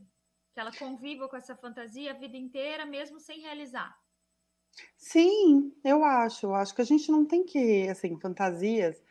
Que 0.53 0.59
ela 0.59 0.71
conviva 0.71 1.29
com 1.29 1.37
essa 1.37 1.55
fantasia 1.55 2.11
a 2.11 2.17
vida 2.17 2.35
inteira, 2.35 2.85
mesmo 2.85 3.19
sem 3.19 3.39
realizar? 3.39 3.97
Sim, 4.97 5.73
eu 5.83 6.03
acho. 6.03 6.47
Eu 6.47 6.55
acho 6.55 6.75
que 6.75 6.81
a 6.81 6.85
gente 6.85 7.09
não 7.11 7.25
tem 7.25 7.45
que, 7.45 7.87
assim, 7.87 8.19
fantasias 8.19 9.01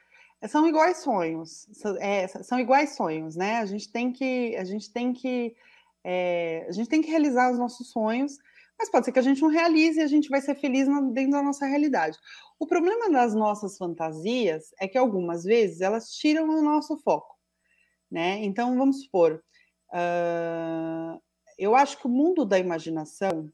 são 0.49 0.69
iguais 0.69 0.99
sonhos, 0.99 1.67
é, 1.99 2.29
são 2.29 2.59
iguais 2.59 2.95
sonhos, 2.95 3.37
né? 3.37 3.57
A 3.57 3.67
gente 3.67 3.91
tem 3.91 4.13
que, 4.13 4.55
a 4.57 4.65
gente 4.65 4.93
tem 4.93 5.13
que, 5.13 5.57
é, 6.05 6.67
a 6.69 6.73
gente 6.73 6.89
tem 6.89 7.01
que 7.01 7.11
realizar 7.11 7.51
os 7.51 7.59
nossos 7.59 7.91
sonhos 7.91 8.39
mas 8.79 8.91
pode 8.91 9.07
ser 9.07 9.13
que 9.13 9.19
a 9.19 9.23
gente 9.23 9.41
não 9.43 9.49
realize 9.49 9.99
e 9.99 10.03
a 10.03 10.07
gente 10.07 10.29
vai 10.29 10.41
ser 10.41 10.55
feliz 10.55 10.87
dentro 11.13 11.33
da 11.33 11.43
nossa 11.43 11.67
realidade. 11.67 12.19
O 12.59 12.67
problema 12.67 13.11
das 13.11 13.35
nossas 13.35 13.77
fantasias 13.77 14.75
é 14.81 14.87
que 14.87 14.99
algumas 14.99 15.45
vezes 15.45 15.81
elas 15.81 16.11
tiram 16.11 16.49
o 16.49 16.63
nosso 16.63 16.97
foco, 16.99 17.35
né? 18.11 18.45
Então 18.45 18.77
vamos 18.77 19.03
supor, 19.05 19.43
uh, 19.93 21.21
eu 21.59 21.75
acho 21.75 21.99
que 21.99 22.07
o 22.07 22.11
mundo 22.11 22.45
da 22.45 22.59
imaginação 22.59 23.51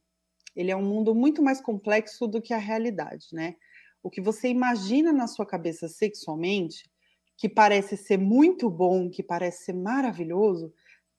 ele 0.54 0.70
é 0.70 0.76
um 0.76 0.84
mundo 0.84 1.14
muito 1.14 1.42
mais 1.42 1.60
complexo 1.60 2.26
do 2.26 2.40
que 2.40 2.52
a 2.52 2.58
realidade, 2.58 3.26
né? 3.32 3.56
O 4.02 4.10
que 4.10 4.20
você 4.20 4.48
imagina 4.48 5.12
na 5.12 5.26
sua 5.26 5.46
cabeça 5.46 5.88
sexualmente, 5.88 6.90
que 7.38 7.48
parece 7.48 7.96
ser 7.96 8.18
muito 8.18 8.68
bom, 8.68 9.08
que 9.08 9.22
parece 9.22 9.64
ser 9.64 9.72
maravilhoso, 9.72 10.72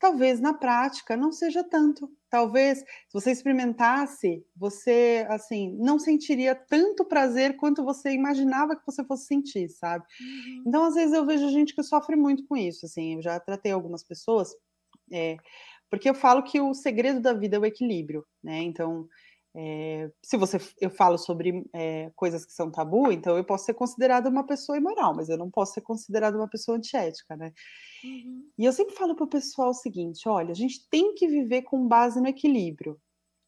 talvez 0.03 0.41
na 0.41 0.53
prática 0.53 1.15
não 1.15 1.31
seja 1.31 1.63
tanto. 1.63 2.11
Talvez 2.29 2.79
se 2.79 3.13
você 3.13 3.31
experimentasse, 3.31 4.45
você 4.53 5.25
assim 5.29 5.77
não 5.79 5.97
sentiria 5.97 6.53
tanto 6.53 7.05
prazer 7.05 7.55
quanto 7.55 7.85
você 7.85 8.11
imaginava 8.11 8.75
que 8.75 8.85
você 8.85 9.01
fosse 9.05 9.27
sentir, 9.27 9.69
sabe? 9.69 10.03
Uhum. 10.19 10.63
Então 10.67 10.83
às 10.83 10.95
vezes 10.95 11.13
eu 11.13 11.25
vejo 11.25 11.47
gente 11.47 11.73
que 11.73 11.81
sofre 11.81 12.17
muito 12.17 12.45
com 12.45 12.57
isso. 12.57 12.85
Assim, 12.85 13.15
eu 13.15 13.21
já 13.21 13.39
tratei 13.39 13.71
algumas 13.71 14.03
pessoas, 14.03 14.49
é, 15.09 15.37
porque 15.89 16.09
eu 16.09 16.13
falo 16.13 16.43
que 16.43 16.59
o 16.59 16.73
segredo 16.73 17.21
da 17.21 17.31
vida 17.31 17.55
é 17.55 17.59
o 17.59 17.65
equilíbrio, 17.65 18.25
né? 18.43 18.61
Então 18.61 19.07
é, 19.55 20.09
se 20.21 20.35
você 20.35 20.57
eu 20.81 20.89
falo 20.89 21.17
sobre 21.17 21.63
é, 21.73 22.11
coisas 22.15 22.43
que 22.45 22.51
são 22.51 22.71
tabu, 22.71 23.11
então 23.11 23.37
eu 23.37 23.43
posso 23.43 23.65
ser 23.65 23.75
considerada 23.75 24.29
uma 24.29 24.45
pessoa 24.45 24.77
imoral, 24.77 25.15
mas 25.15 25.29
eu 25.29 25.37
não 25.37 25.49
posso 25.49 25.73
ser 25.73 25.81
considerada 25.81 26.35
uma 26.35 26.49
pessoa 26.49 26.77
antiética, 26.77 27.37
né? 27.37 27.53
Uhum. 28.03 28.49
E 28.57 28.65
eu 28.65 28.73
sempre 28.73 28.95
falo 28.95 29.15
para 29.15 29.25
o 29.25 29.29
pessoal 29.29 29.69
o 29.69 29.73
seguinte: 29.73 30.27
olha, 30.27 30.51
a 30.51 30.55
gente 30.55 30.87
tem 30.89 31.13
que 31.13 31.27
viver 31.27 31.61
com 31.63 31.87
base 31.87 32.19
no 32.19 32.27
equilíbrio, 32.27 32.99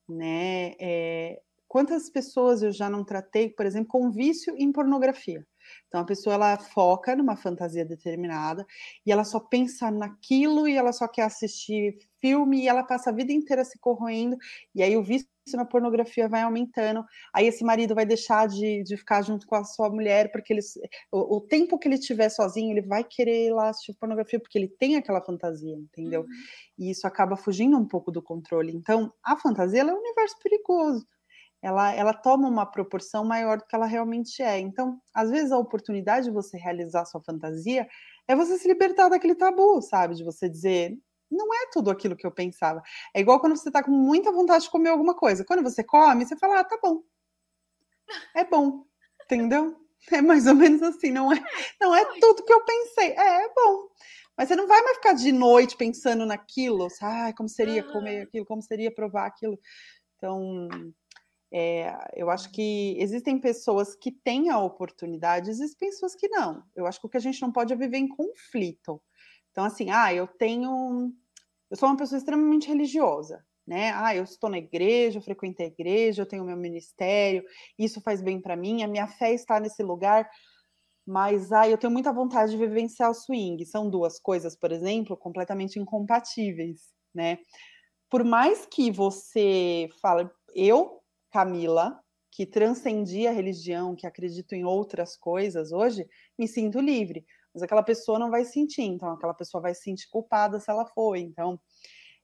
né? 0.07 0.75
É, 0.79 1.41
quantas 1.67 2.09
pessoas 2.09 2.61
eu 2.61 2.71
já 2.71 2.89
não 2.89 3.03
tratei, 3.03 3.49
por 3.49 3.65
exemplo, 3.65 3.89
com 3.89 4.11
vício 4.11 4.55
em 4.57 4.71
pornografia? 4.71 5.45
Então 5.87 6.01
a 6.01 6.05
pessoa 6.05 6.35
ela 6.35 6.57
foca 6.57 7.15
numa 7.15 7.35
fantasia 7.35 7.85
determinada 7.85 8.65
e 9.05 9.11
ela 9.11 9.23
só 9.23 9.39
pensa 9.39 9.91
naquilo 9.91 10.67
e 10.67 10.75
ela 10.75 10.91
só 10.93 11.07
quer 11.07 11.23
assistir 11.23 11.97
filme 12.19 12.63
e 12.63 12.67
ela 12.67 12.83
passa 12.83 13.09
a 13.09 13.13
vida 13.13 13.31
inteira 13.31 13.63
se 13.63 13.79
corroendo 13.79 14.37
e 14.73 14.81
aí 14.81 14.95
o 14.97 15.03
vício 15.03 15.27
na 15.53 15.65
pornografia 15.65 16.27
vai 16.27 16.41
aumentando, 16.41 17.05
aí 17.33 17.45
esse 17.45 17.63
marido 17.63 17.93
vai 17.93 18.05
deixar 18.05 18.47
de, 18.47 18.81
de 18.83 18.97
ficar 18.97 19.21
junto 19.21 19.45
com 19.45 19.55
a 19.55 19.63
sua 19.63 19.89
mulher, 19.89 20.31
porque 20.31 20.53
ele, 20.53 20.61
o, 21.11 21.37
o 21.37 21.41
tempo 21.41 21.77
que 21.77 21.87
ele 21.87 21.95
estiver 21.95 22.29
sozinho, 22.29 22.71
ele 22.71 22.81
vai 22.81 23.03
querer 23.03 23.47
ir 23.47 23.53
lá 23.53 23.69
assistir 23.69 23.93
pornografia, 23.93 24.39
porque 24.39 24.57
ele 24.57 24.67
tem 24.67 24.95
aquela 24.95 25.21
fantasia, 25.21 25.75
entendeu? 25.75 26.21
Uhum. 26.21 26.27
E 26.79 26.89
isso 26.89 27.05
acaba 27.05 27.35
fugindo 27.35 27.77
um 27.77 27.85
pouco 27.85 28.11
do 28.11 28.23
controle. 28.23 28.73
Então, 28.73 29.13
a 29.23 29.37
fantasia 29.37 29.81
é 29.81 29.85
um 29.85 29.99
universo 29.99 30.35
perigoso. 30.41 31.05
Ela, 31.65 31.91
ela 31.95 32.13
toma 32.13 32.47
uma 32.47 32.63
proporção 32.63 33.25
maior 33.25 33.57
do 33.57 33.65
que 33.65 33.75
ela 33.75 33.87
realmente 33.87 34.39
é. 34.43 34.59
Então, 34.59 35.01
às 35.11 35.31
vezes, 35.31 35.51
a 35.51 35.57
oportunidade 35.57 36.27
de 36.27 36.31
você 36.31 36.59
realizar 36.59 37.05
sua 37.05 37.19
fantasia 37.23 37.87
é 38.27 38.35
você 38.35 38.59
se 38.59 38.67
libertar 38.67 39.09
daquele 39.09 39.33
tabu, 39.33 39.81
sabe? 39.81 40.13
De 40.13 40.23
você 40.23 40.47
dizer, 40.47 40.95
não 41.29 41.51
é 41.51 41.71
tudo 41.73 41.89
aquilo 41.89 42.15
que 42.15 42.23
eu 42.23 42.29
pensava. 42.29 42.83
É 43.15 43.19
igual 43.19 43.39
quando 43.39 43.57
você 43.57 43.69
está 43.69 43.81
com 43.81 43.89
muita 43.89 44.31
vontade 44.31 44.65
de 44.65 44.69
comer 44.69 44.89
alguma 44.89 45.15
coisa. 45.15 45.43
Quando 45.43 45.63
você 45.63 45.83
come, 45.83 46.23
você 46.23 46.37
fala, 46.37 46.59
ah, 46.59 46.63
tá 46.63 46.77
bom. 46.79 47.01
É 48.35 48.45
bom, 48.45 48.85
entendeu? 49.23 49.75
É 50.11 50.21
mais 50.21 50.45
ou 50.45 50.53
menos 50.53 50.83
assim, 50.83 51.09
não 51.09 51.33
é, 51.33 51.43
não 51.81 51.95
é 51.95 52.05
tudo 52.19 52.45
que 52.45 52.53
eu 52.53 52.63
pensei. 52.63 53.13
É, 53.13 53.45
é 53.45 53.53
bom. 53.55 53.87
Mas 54.37 54.49
você 54.49 54.55
não 54.55 54.67
vai 54.67 54.83
mais 54.83 54.97
ficar 54.97 55.13
de 55.13 55.31
noite 55.31 55.75
pensando 55.75 56.27
naquilo, 56.27 56.87
ah, 57.01 57.33
como 57.35 57.49
seria 57.49 57.81
comer 57.81 58.21
aquilo, 58.21 58.45
como 58.45 58.61
seria 58.61 58.93
provar 58.93 59.25
aquilo. 59.25 59.57
Então, 60.15 60.69
é, 61.51 61.95
eu 62.15 62.29
acho 62.29 62.51
que 62.51 62.95
existem 62.99 63.39
pessoas 63.39 63.95
que 63.95 64.11
têm 64.11 64.49
a 64.49 64.59
oportunidade, 64.59 65.49
existem 65.49 65.89
pessoas 65.89 66.15
que 66.15 66.27
não. 66.27 66.63
Eu 66.75 66.85
acho 66.85 66.99
que 66.99 67.07
o 67.07 67.09
que 67.09 67.17
a 67.17 67.21
gente 67.21 67.41
não 67.41 67.51
pode 67.51 67.71
é 67.71 67.75
viver 67.75 67.97
em 67.97 68.07
conflito. 68.07 69.01
Então, 69.51 69.63
assim, 69.63 69.89
ah, 69.89 70.13
eu 70.13 70.27
tenho. 70.27 71.13
Eu 71.69 71.77
sou 71.77 71.87
uma 71.87 71.97
pessoa 71.97 72.17
extremamente 72.17 72.67
religiosa, 72.67 73.43
né? 73.65 73.91
Ah, 73.95 74.15
eu 74.15 74.23
estou 74.23 74.49
na 74.49 74.57
igreja, 74.57 75.17
eu 75.17 75.21
frequento 75.21 75.61
a 75.61 75.65
igreja, 75.65 76.21
eu 76.21 76.25
tenho 76.25 76.43
meu 76.43 76.57
ministério, 76.57 77.43
isso 77.79 78.01
faz 78.01 78.21
bem 78.21 78.39
para 78.41 78.55
mim, 78.55 78.83
a 78.83 78.87
minha 78.87 79.07
fé 79.07 79.33
está 79.33 79.59
nesse 79.59 79.81
lugar, 79.81 80.29
mas 81.07 81.51
ah, 81.51 81.69
eu 81.69 81.77
tenho 81.77 81.93
muita 81.93 82.11
vontade 82.11 82.51
de 82.51 82.57
vivenciar 82.57 83.09
o 83.09 83.13
swing. 83.13 83.65
São 83.65 83.89
duas 83.89 84.19
coisas, 84.19 84.55
por 84.55 84.71
exemplo, 84.71 85.15
completamente 85.15 85.79
incompatíveis, 85.79 86.81
né? 87.13 87.39
Por 88.09 88.23
mais 88.23 88.65
que 88.65 88.91
você 88.91 89.87
fale, 90.01 90.29
eu, 90.53 91.01
Camila, 91.35 91.99
que 92.31 92.45
transcendi 92.45 93.27
a 93.27 93.31
religião, 93.31 93.95
que 93.95 94.07
acredito 94.07 94.53
em 94.53 94.63
outras 94.63 95.17
coisas 95.17 95.71
hoje, 95.71 96.07
me 96.37 96.47
sinto 96.47 96.79
livre 96.79 97.25
mas 97.55 97.63
aquela 97.63 97.81
pessoa 97.81 98.19
não 98.19 98.29
vai 98.29 98.43
sentir, 98.43 98.81
então 98.81 99.09
aquela 99.11 99.33
pessoa 99.33 99.61
vai 99.61 99.73
se 99.73 99.83
sentir 99.83 100.09
culpada 100.09 100.59
se 100.59 100.69
ela 100.69 100.85
for. 100.85 101.15
Então, 101.15 101.57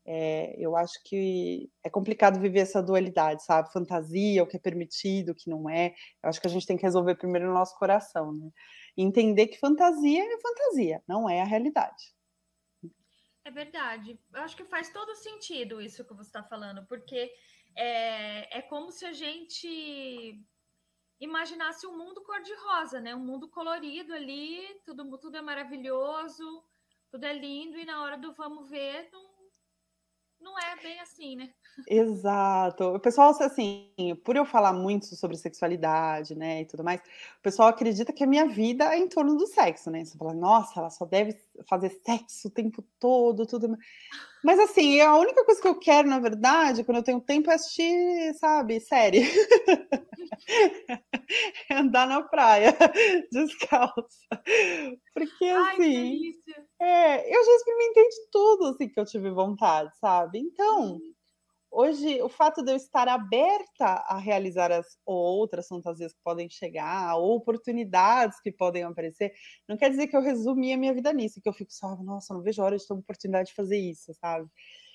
é, 0.06 0.54
eu 0.60 0.76
acho 0.76 1.02
que 1.06 1.72
é 1.82 1.90
complicado 1.90 2.38
viver 2.38 2.60
essa 2.60 2.84
dualidade, 2.84 3.46
sabe? 3.46 3.72
Fantasia, 3.72 4.44
o 4.44 4.48
que 4.48 4.58
é 4.58 4.60
permitido, 4.60 5.30
o 5.30 5.36
que 5.36 5.50
não 5.50 5.70
é. 5.70 5.96
Eu 6.22 6.30
acho 6.30 6.42
que 6.42 6.48
a 6.48 6.50
gente 6.50 6.68
tem 6.68 6.76
que 6.76 6.84
resolver 6.84 7.16
primeiro 7.16 7.48
no 7.48 7.54
nosso 7.54 7.78
coração, 7.78 8.34
né? 8.34 8.50
Entender 8.98 9.48
que 9.48 9.58
fantasia 9.58 10.22
é 10.22 10.40
fantasia, 10.42 11.02
não 11.08 11.30
é 11.30 11.42
a 11.42 11.46
realidade. 11.46 12.14
É 13.46 13.50
verdade. 13.50 14.20
Eu 14.34 14.42
acho 14.42 14.58
que 14.58 14.66
faz 14.66 14.90
todo 14.90 15.16
sentido 15.16 15.82
isso 15.82 16.04
que 16.04 16.14
você 16.14 16.28
está 16.28 16.44
falando, 16.44 16.86
porque 16.88 17.32
é, 17.76 18.60
é 18.60 18.62
como 18.62 18.92
se 18.92 19.06
a 19.06 19.14
gente 19.14 20.40
imaginasse 21.20 21.86
um 21.86 21.98
mundo 21.98 22.24
cor-de-rosa, 22.24 23.00
né? 23.00 23.16
Um 23.16 23.26
mundo 23.26 23.48
colorido 23.48 24.14
ali, 24.14 24.62
tudo, 24.84 25.18
tudo 25.20 25.38
é 25.38 25.42
maravilhoso, 25.42 26.64
tudo 27.12 27.26
é 27.26 27.34
lindo, 27.34 27.78
e 27.78 27.86
na 27.86 28.02
hora 28.02 28.18
do 28.18 28.34
vamos 28.34 28.70
ver, 28.70 29.10
não, 29.12 29.30
não 30.40 30.60
é 30.60 30.76
bem 30.82 31.00
assim, 31.00 31.36
né? 31.36 31.54
Exato. 31.88 32.96
O 32.96 33.00
pessoal, 33.00 33.30
assim, 33.40 33.92
por 34.26 34.36
eu 34.36 34.46
falar 34.46 34.74
muito 34.74 35.16
sobre 35.16 35.38
sexualidade, 35.38 36.36
né, 36.36 36.62
e 36.62 36.66
tudo 36.66 36.84
mais, 36.84 37.00
o 37.02 37.42
pessoal 37.42 37.70
acredita 37.70 38.12
que 38.12 38.24
a 38.24 38.28
minha 38.28 38.48
vida 38.48 38.86
é 38.94 38.98
em 38.98 39.08
torno 39.08 39.38
do 39.38 39.46
sexo, 39.46 39.92
né? 39.92 40.04
Você 40.04 40.18
fala, 40.18 40.34
nossa, 40.34 40.80
ela 40.80 40.90
só 40.90 41.06
deve 41.06 41.40
fazer 41.70 41.90
sexo 42.06 42.48
o 42.48 42.52
tempo 42.52 42.84
todo, 43.00 43.46
tudo. 43.46 43.78
Mas, 44.44 44.60
assim, 44.60 45.00
a 45.02 45.16
única 45.18 45.44
coisa 45.46 45.62
que 45.62 45.68
eu 45.68 45.78
quero, 45.80 46.08
na 46.08 46.20
verdade, 46.20 46.84
quando 46.84 46.98
eu 46.98 47.04
tenho 47.04 47.22
tempo, 47.22 47.52
é 47.52 47.56
assistir, 47.56 48.34
sabe, 48.36 48.80
série. 48.80 49.22
Andar 51.72 52.08
na 52.08 52.24
praia, 52.24 52.76
descalça. 53.32 54.28
Porque, 55.14 55.46
assim. 55.46 56.20
Ai, 56.82 56.88
é, 56.88 57.38
eu 57.38 57.46
já 57.46 57.52
experimentei 57.52 58.10
de 58.10 58.30
tudo, 58.32 58.66
assim, 58.68 58.90
que 58.90 59.00
eu 59.00 59.06
tive 59.06 59.30
vontade, 59.30 59.92
sabe? 60.00 60.40
Então. 60.40 60.96
Hum 60.96 61.21
hoje 61.72 62.22
o 62.22 62.30
fato 62.30 62.64
de 62.64 62.72
eu 62.72 62.76
estar 62.76 63.08
aberta 63.08 63.86
a 63.86 64.18
realizar 64.18 64.72
as 64.72 64.98
outras 65.06 65.68
fantasias 65.68 66.14
que 66.14 66.20
podem 66.24 66.50
chegar, 66.50 67.16
ou 67.16 67.36
oportunidades 67.36 68.40
que 68.42 68.52
podem 68.52 68.84
aparecer, 68.84 69.34
não 69.68 69.78
quer 69.78 69.90
dizer 69.90 70.08
que 70.08 70.16
eu 70.16 70.22
resumi 70.22 70.74
a 70.74 70.78
minha 70.78 70.94
vida 70.94 71.14
nisso, 71.14 71.42
que 71.42 71.50
eu 71.50 71.54
fico 71.54 71.72
só, 71.72 71.96
nossa, 72.04 72.34
não 72.34 72.42
vejo 72.42 72.62
hora 72.62 72.78
de 72.78 72.86
ter 72.86 72.94
uma 72.94 73.02
oportunidade 73.02 73.50
de 73.50 73.56
fazer 73.56 73.78
isso, 73.78 74.14
sabe? 74.16 74.48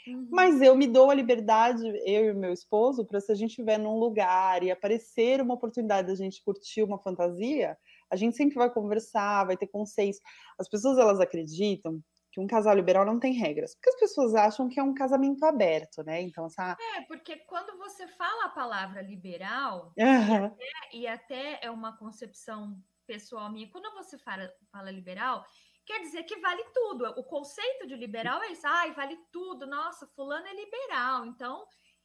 Uhum. 0.06 0.28
Mas 0.30 0.62
eu 0.62 0.76
me 0.76 0.86
dou 0.86 1.10
a 1.10 1.14
liberdade, 1.14 1.82
eu 2.04 2.26
e 2.26 2.30
o 2.30 2.36
meu 2.36 2.52
esposo, 2.52 3.04
para 3.04 3.20
se 3.20 3.32
a 3.32 3.34
gente 3.34 3.50
estiver 3.50 3.78
num 3.78 3.98
lugar 3.98 4.62
e 4.62 4.70
aparecer 4.70 5.40
uma 5.40 5.54
oportunidade 5.54 6.08
da 6.08 6.14
gente 6.14 6.42
curtir 6.44 6.82
uma 6.82 6.98
fantasia, 6.98 7.76
a 8.10 8.14
gente 8.14 8.36
sempre 8.36 8.54
vai 8.54 8.72
conversar, 8.72 9.44
vai 9.46 9.56
ter 9.56 9.66
consenso. 9.66 10.20
As 10.58 10.68
pessoas 10.68 10.96
elas 10.98 11.18
acreditam 11.18 12.00
que 12.36 12.40
um 12.40 12.46
casal 12.46 12.74
liberal 12.74 13.06
não 13.06 13.18
tem 13.18 13.32
regras, 13.32 13.74
porque 13.74 13.88
as 13.88 13.98
pessoas 13.98 14.34
acham 14.34 14.68
que 14.68 14.78
é 14.78 14.82
um 14.82 14.92
casamento 14.92 15.42
aberto, 15.44 16.02
né? 16.02 16.20
Então, 16.20 16.44
essa... 16.44 16.76
É, 16.94 17.00
porque 17.06 17.36
quando 17.46 17.78
você 17.78 18.06
fala 18.08 18.44
a 18.44 18.50
palavra 18.50 19.00
liberal, 19.00 19.94
uhum. 19.96 20.04
e, 20.04 20.44
até, 20.44 20.66
e, 20.92 21.06
até, 21.06 21.58
é 21.62 21.70
uma 21.70 21.96
concepção 21.96 22.78
pessoal 23.06 23.50
minha, 23.50 23.70
quando 23.70 23.90
você 23.94 24.18
fala, 24.18 24.52
fala 24.70 24.90
liberal, 24.90 25.46
quer 25.86 26.00
dizer 26.00 26.24
que 26.24 26.36
vale 26.36 26.62
tudo. 26.74 27.06
O 27.16 27.24
conceito 27.24 27.86
de 27.86 27.96
liberal 27.96 28.42
é 28.42 28.52
isso, 28.52 28.66
ai, 28.66 28.92
vale 28.92 29.16
tudo, 29.32 29.66
nossa, 29.66 30.06
fulano 30.08 30.46
é 30.46 30.54
liberal, 30.54 31.24
então 31.24 31.64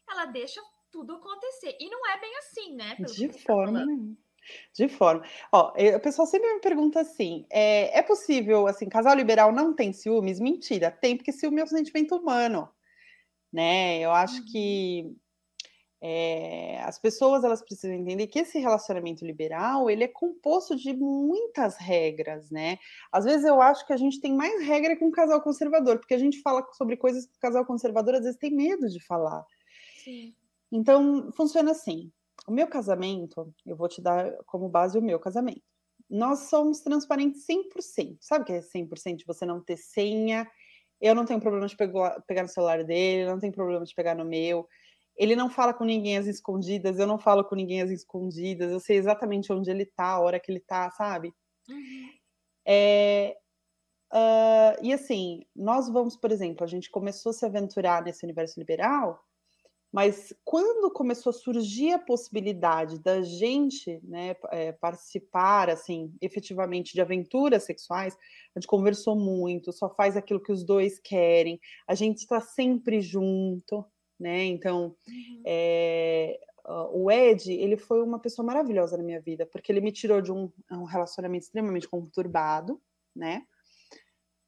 ela 0.10 0.26
deixa 0.28 0.62
tudo 0.90 1.16
acontecer. 1.16 1.76
E 1.78 1.90
não 1.90 2.10
é 2.10 2.18
bem 2.22 2.38
assim, 2.38 2.76
né? 2.76 2.96
de 2.96 3.28
tá 3.28 3.40
forma 3.40 3.86
nenhuma. 3.86 4.16
De 4.74 4.88
forma. 4.88 5.24
Ó, 5.52 5.74
o 5.74 6.00
pessoal 6.00 6.26
sempre 6.26 6.54
me 6.54 6.60
pergunta 6.60 7.02
assim: 7.02 7.46
é, 7.50 8.00
é, 8.00 8.02
possível, 8.02 8.68
assim, 8.68 8.90
casal 8.90 9.16
liberal 9.16 9.52
não 9.52 9.74
tem 9.74 9.94
ciúmes? 9.94 10.40
Mentira, 10.40 10.92
tem, 10.92 11.16
porque 11.16 11.32
ciúme 11.32 11.62
é 11.62 11.64
um 11.64 11.68
sentimento 11.68 12.16
humano, 12.16 12.70
né? 13.52 14.00
Eu 14.00 14.12
acho 14.12 14.44
que 14.52 15.16
é, 16.02 16.82
as 16.82 16.98
pessoas 16.98 17.44
elas 17.44 17.62
precisam 17.62 17.96
entender 17.96 18.26
que 18.26 18.40
esse 18.40 18.58
relacionamento 18.58 19.24
liberal 19.24 19.90
ele 19.90 20.04
é 20.04 20.08
composto 20.08 20.76
de 20.76 20.94
muitas 20.94 21.78
regras, 21.78 22.50
né? 22.50 22.80
Às 23.12 23.26
vezes 23.26 23.46
eu 23.46 23.62
acho 23.62 23.86
que 23.86 23.94
a 23.94 23.98
gente 23.98 24.20
tem 24.20 24.36
mais 24.36 24.66
regra 24.66 24.96
que 24.96 25.04
um 25.04 25.12
casal 25.12 25.42
conservador, 25.42 26.00
porque 26.00 26.16
a 26.16 26.20
gente 26.20 26.42
fala 26.42 26.66
sobre 26.74 26.98
coisas 26.98 27.28
que 27.28 27.36
o 27.36 27.40
casal 27.40 27.66
conservador 27.66 28.16
às 28.16 28.24
vezes 28.24 28.40
tem 28.40 28.52
medo 28.52 28.90
de 28.90 29.00
falar. 29.06 29.46
Sim. 30.04 30.34
Então 30.72 31.32
funciona 31.34 31.72
assim 31.72 32.12
o 32.48 32.52
meu 32.52 32.68
casamento, 32.68 33.54
eu 33.66 33.76
vou 33.76 33.88
te 33.88 34.02
dar 34.02 34.32
como 34.46 34.68
base 34.68 34.98
o 34.98 35.02
meu 35.02 35.20
casamento. 35.20 35.62
Nós 36.10 36.50
somos 36.50 36.82
transparentes 36.82 37.46
100%. 37.46 38.18
Sabe 38.20 38.44
o 38.44 38.46
que 38.46 38.54
é 38.54 38.60
100% 38.60 39.18
de 39.18 39.26
você 39.26 39.46
não 39.46 39.62
ter 39.62 39.78
senha? 39.78 40.50
Eu 41.00 41.16
não 41.16 41.26
tenho 41.26 41.40
problema 41.40 41.68
de 41.68 41.76
pegar, 41.76 42.44
no 42.44 42.50
celular 42.50 42.84
dele, 42.84 43.30
não 43.30 43.40
tenho 43.40 43.54
problema 43.54 43.86
de 43.86 43.96
pegar 43.96 44.16
no 44.16 44.26
meu. 44.26 44.68
Ele 45.16 45.36
não 45.36 45.50
fala 45.50 45.74
com 45.74 45.84
ninguém 45.84 46.18
às 46.18 46.28
escondidas, 46.28 47.00
eu 47.00 47.08
não 47.08 47.18
falo 47.18 47.44
com 47.44 47.56
ninguém 47.56 47.82
às 47.82 47.90
escondidas. 47.90 48.72
Eu 48.72 48.80
sei 48.80 48.98
exatamente 48.98 49.52
onde 49.54 49.70
ele 49.70 49.86
tá, 49.86 50.08
a 50.08 50.20
hora 50.20 50.40
que 50.40 50.52
ele 50.52 50.60
tá, 50.60 50.90
sabe? 50.92 51.34
Uhum. 51.70 52.10
É, 52.66 53.38
uh, 54.14 54.84
e 54.84 54.94
assim, 54.94 55.46
nós 55.56 55.90
vamos, 55.90 56.16
por 56.16 56.32
exemplo, 56.32 56.64
a 56.64 56.68
gente 56.68 56.90
começou 56.90 57.32
a 57.32 57.34
se 57.34 57.46
aventurar 57.46 58.04
nesse 58.04 58.24
universo 58.26 58.60
liberal 58.60 59.24
mas 59.92 60.34
quando 60.46 60.92
começou 60.92 61.32
a 61.32 61.34
surgir 61.34 61.92
a 61.92 62.00
possibilidade 62.00 62.98
da 63.00 63.22
gente 63.22 64.00
né, 64.04 64.36
é, 64.50 64.72
participar, 64.72 65.70
assim, 65.70 66.14
efetivamente 66.22 66.94
de 66.94 67.02
aventuras 67.02 67.64
sexuais, 67.64 68.16
a 68.56 68.60
gente 68.60 68.68
conversou 68.68 69.16
muito, 69.16 69.74
só 69.74 69.90
faz 69.90 70.16
aquilo 70.16 70.42
que 70.42 70.52
os 70.52 70.64
dois 70.64 70.98
querem, 70.98 71.60
a 71.88 71.94
gente 71.94 72.20
está 72.20 72.40
sempre 72.40 73.02
junto, 73.02 73.86
né? 74.18 74.46
Então, 74.46 74.96
uhum. 75.08 75.44
é, 75.46 76.40
o 76.94 77.12
Ed, 77.12 77.52
ele 77.52 77.76
foi 77.76 78.02
uma 78.02 78.20
pessoa 78.20 78.46
maravilhosa 78.46 78.96
na 78.96 79.04
minha 79.04 79.20
vida, 79.20 79.46
porque 79.46 79.72
ele 79.72 79.82
me 79.82 79.92
tirou 79.92 80.22
de 80.22 80.32
um, 80.32 80.50
um 80.72 80.84
relacionamento 80.84 81.44
extremamente 81.44 81.88
conturbado, 81.88 82.80
né? 83.16 83.44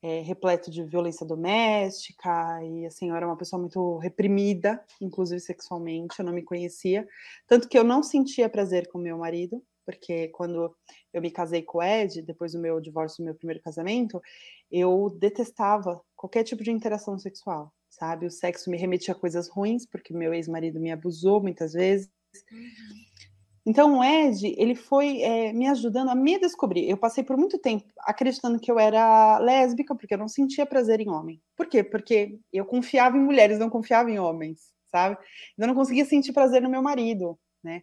É, 0.04 0.20
repleto 0.20 0.70
de 0.70 0.84
violência 0.84 1.26
doméstica, 1.26 2.62
e 2.62 2.86
assim, 2.86 3.10
eu 3.10 3.16
era 3.16 3.26
uma 3.26 3.38
pessoa 3.38 3.58
muito 3.58 3.98
reprimida, 4.00 4.84
inclusive 5.00 5.40
sexualmente, 5.40 6.20
eu 6.20 6.26
não 6.26 6.34
me 6.34 6.44
conhecia, 6.44 7.08
tanto 7.48 7.70
que 7.70 7.80
eu 7.80 7.86
não 7.86 8.04
sentia 8.04 8.50
prazer 8.50 8.90
com 8.90 9.00
meu 9.00 9.18
marido, 9.18 9.64
porque 9.86 10.28
quando 10.30 10.76
eu 11.14 11.22
me 11.22 11.32
casei 11.32 11.62
com 11.62 11.78
o 11.78 11.84
Ed, 11.84 12.22
depois 12.22 12.52
do 12.52 12.60
meu 12.60 12.82
divórcio, 12.82 13.24
do 13.24 13.26
meu 13.26 13.36
primeiro 13.36 13.64
casamento, 13.64 14.22
eu 14.70 15.10
detestava 15.20 16.02
qualquer 16.18 16.44
tipo 16.44 16.64
de 16.64 16.72
interação 16.72 17.18
sexual, 17.18 17.74
sabe? 17.90 18.26
O 18.26 18.32
sexo 18.32 18.70
me 18.70 18.78
remetia 18.78 19.14
a 19.14 19.18
coisas 19.18 19.48
ruins, 19.50 19.86
porque 19.86 20.14
meu 20.14 20.34
ex-marido 20.34 20.82
me 20.82 20.92
abusou 20.92 21.42
muitas 21.42 21.74
vezes. 21.74 22.10
Uhum. 22.52 23.33
Então, 23.66 24.00
o 24.00 24.04
Ed, 24.04 24.46
ele 24.58 24.76
foi 24.76 25.22
é, 25.22 25.54
me 25.54 25.68
ajudando 25.68 26.10
a 26.10 26.16
me 26.16 26.38
descobrir. 26.38 26.90
Eu 26.90 26.98
passei 26.98 27.24
por 27.24 27.38
muito 27.38 27.58
tempo 27.58 27.86
acreditando 28.00 28.60
que 28.60 28.70
eu 28.70 28.78
era 28.78 29.38
lésbica, 29.40 29.96
porque 29.96 30.14
eu 30.14 30.18
não 30.18 30.28
sentia 30.28 30.66
prazer 30.66 31.00
em 31.00 31.10
homem. 31.10 31.42
Por 31.56 31.68
quê? 31.68 31.82
Porque 31.82 32.38
eu 32.52 32.66
confiava 32.66 33.18
em 33.18 33.22
mulheres, 33.22 33.58
não 33.58 33.70
confiava 33.70 34.12
em 34.12 34.20
homens, 34.20 34.74
sabe? 34.92 35.18
Eu 35.58 35.68
não 35.68 35.76
conseguia 35.76 36.04
sentir 36.04 36.34
prazer 36.34 36.62
no 36.62 36.70
meu 36.70 36.82
marido, 36.82 37.40
né? 37.64 37.82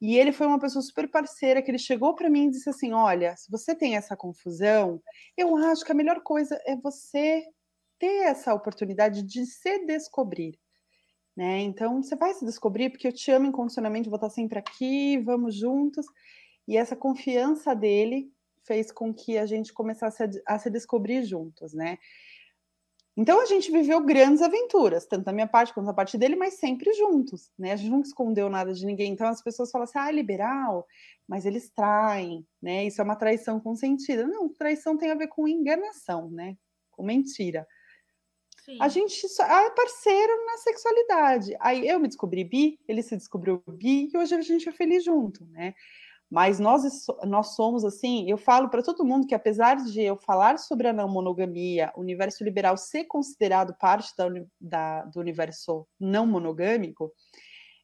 E 0.00 0.16
ele 0.18 0.32
foi 0.32 0.46
uma 0.46 0.58
pessoa 0.58 0.82
super 0.82 1.08
parceira, 1.08 1.62
que 1.62 1.70
ele 1.70 1.78
chegou 1.78 2.14
para 2.14 2.30
mim 2.30 2.46
e 2.46 2.50
disse 2.50 2.70
assim: 2.70 2.92
Olha, 2.92 3.36
se 3.36 3.50
você 3.50 3.74
tem 3.74 3.96
essa 3.96 4.16
confusão, 4.16 5.00
eu 5.36 5.56
acho 5.58 5.84
que 5.84 5.92
a 5.92 5.94
melhor 5.94 6.22
coisa 6.22 6.60
é 6.66 6.74
você 6.74 7.44
ter 7.98 8.24
essa 8.24 8.54
oportunidade 8.54 9.22
de 9.22 9.46
se 9.46 9.84
descobrir 9.86 10.58
né? 11.40 11.60
Então 11.62 12.02
você 12.02 12.14
vai 12.16 12.34
se 12.34 12.44
descobrir 12.44 12.90
porque 12.90 13.08
eu 13.08 13.12
te 13.14 13.30
amo 13.30 13.46
incondicionalmente, 13.46 14.10
vou 14.10 14.16
estar 14.16 14.30
sempre 14.30 14.58
aqui, 14.58 15.18
vamos 15.18 15.54
juntos. 15.56 16.06
e 16.68 16.76
essa 16.78 16.96
confiança 16.96 17.74
dele 17.76 18.32
fez 18.64 18.92
com 18.92 19.14
que 19.14 19.38
a 19.38 19.46
gente 19.46 19.74
começasse 19.74 20.24
a, 20.24 20.30
a 20.56 20.58
se 20.60 20.70
descobrir 20.70 21.24
juntos, 21.24 21.74
né? 21.74 21.98
Então 23.16 23.40
a 23.42 23.46
gente 23.46 23.70
viveu 23.70 24.00
grandes 24.04 24.40
aventuras, 24.40 25.04
tanto 25.06 25.24
da 25.24 25.32
minha 25.32 25.46
parte 25.46 25.74
quanto 25.74 25.86
da 25.86 25.92
parte 25.94 26.16
dele, 26.16 26.36
mas 26.36 26.54
sempre 26.54 26.92
juntos, 26.94 27.50
né? 27.58 27.72
A 27.72 27.76
gente 27.76 27.90
nunca 27.90 28.06
escondeu 28.08 28.48
nada 28.48 28.72
de 28.72 28.86
ninguém. 28.86 29.12
Então 29.12 29.26
as 29.26 29.42
pessoas 29.42 29.70
falam 29.70 29.84
assim: 29.84 29.98
"Ah, 29.98 30.08
é 30.08 30.12
liberal", 30.12 30.86
mas 31.28 31.44
eles 31.44 31.70
traem, 31.70 32.46
né? 32.62 32.84
Isso 32.86 33.00
é 33.00 33.04
uma 33.04 33.16
traição 33.16 33.60
consentida. 33.60 34.26
Não, 34.26 34.48
traição 34.48 34.96
tem 34.96 35.10
a 35.10 35.14
ver 35.14 35.28
com 35.28 35.46
enganação, 35.48 36.30
né? 36.30 36.56
Com 36.90 37.02
mentira. 37.04 37.66
Sim. 38.70 38.76
A 38.80 38.88
gente 38.88 39.26
é 39.26 39.70
parceiro 39.70 40.46
na 40.46 40.56
sexualidade. 40.58 41.56
Aí 41.58 41.88
eu 41.88 41.98
me 41.98 42.06
descobri 42.06 42.44
bi, 42.44 42.78
ele 42.86 43.02
se 43.02 43.16
descobriu 43.16 43.62
bi 43.66 44.08
e 44.12 44.16
hoje 44.16 44.34
a 44.34 44.40
gente 44.40 44.68
é 44.68 44.72
feliz 44.72 45.04
junto, 45.04 45.44
né? 45.46 45.74
Mas 46.30 46.60
nós, 46.60 46.84
nós 47.24 47.56
somos 47.56 47.84
assim, 47.84 48.30
eu 48.30 48.38
falo 48.38 48.68
para 48.68 48.84
todo 48.84 49.04
mundo 49.04 49.26
que 49.26 49.34
apesar 49.34 49.74
de 49.78 50.00
eu 50.00 50.16
falar 50.16 50.60
sobre 50.60 50.86
a 50.86 50.92
não 50.92 51.08
monogamia, 51.08 51.92
o 51.96 52.00
universo 52.00 52.44
liberal 52.44 52.76
ser 52.76 53.06
considerado 53.06 53.74
parte 53.74 54.16
da, 54.16 54.28
da, 54.60 55.04
do 55.06 55.18
universo 55.18 55.84
não 55.98 56.24
monogâmico, 56.28 57.12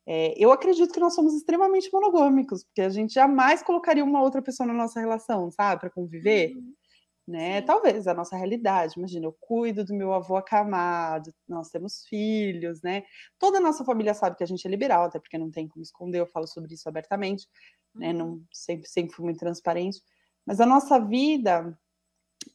é, 0.06 0.32
eu 0.36 0.52
acredito 0.52 0.94
que 0.94 1.00
nós 1.00 1.16
somos 1.16 1.34
extremamente 1.34 1.90
monogâmicos, 1.92 2.62
porque 2.62 2.82
a 2.82 2.88
gente 2.88 3.12
jamais 3.12 3.64
colocaria 3.64 4.04
uma 4.04 4.22
outra 4.22 4.40
pessoa 4.40 4.64
na 4.64 4.72
nossa 4.72 5.00
relação, 5.00 5.50
sabe, 5.50 5.80
para 5.80 5.90
conviver. 5.90 6.54
Uhum 6.54 6.72
né? 7.26 7.60
Sim. 7.60 7.66
Talvez 7.66 8.06
a 8.06 8.14
nossa 8.14 8.36
realidade. 8.36 8.94
Imagina, 8.96 9.26
eu 9.26 9.36
cuido 9.40 9.84
do 9.84 9.94
meu 9.94 10.12
avô 10.12 10.36
acamado, 10.36 11.34
nós 11.48 11.70
temos 11.70 12.04
filhos, 12.06 12.82
né? 12.82 13.04
Toda 13.38 13.58
a 13.58 13.60
nossa 13.60 13.84
família 13.84 14.14
sabe 14.14 14.36
que 14.36 14.44
a 14.44 14.46
gente 14.46 14.66
é 14.66 14.70
liberal, 14.70 15.04
até 15.04 15.18
porque 15.18 15.38
não 15.38 15.50
tem 15.50 15.66
como 15.66 15.82
esconder, 15.82 16.20
eu 16.20 16.26
falo 16.26 16.46
sobre 16.46 16.74
isso 16.74 16.88
abertamente, 16.88 17.46
uhum. 17.94 18.00
né? 18.00 18.12
Não 18.12 18.42
sempre, 18.52 18.88
sempre 18.88 19.14
fui 19.14 19.24
muito 19.24 19.40
transparente. 19.40 20.00
Mas 20.46 20.60
a 20.60 20.66
nossa 20.66 20.98
vida 21.00 21.76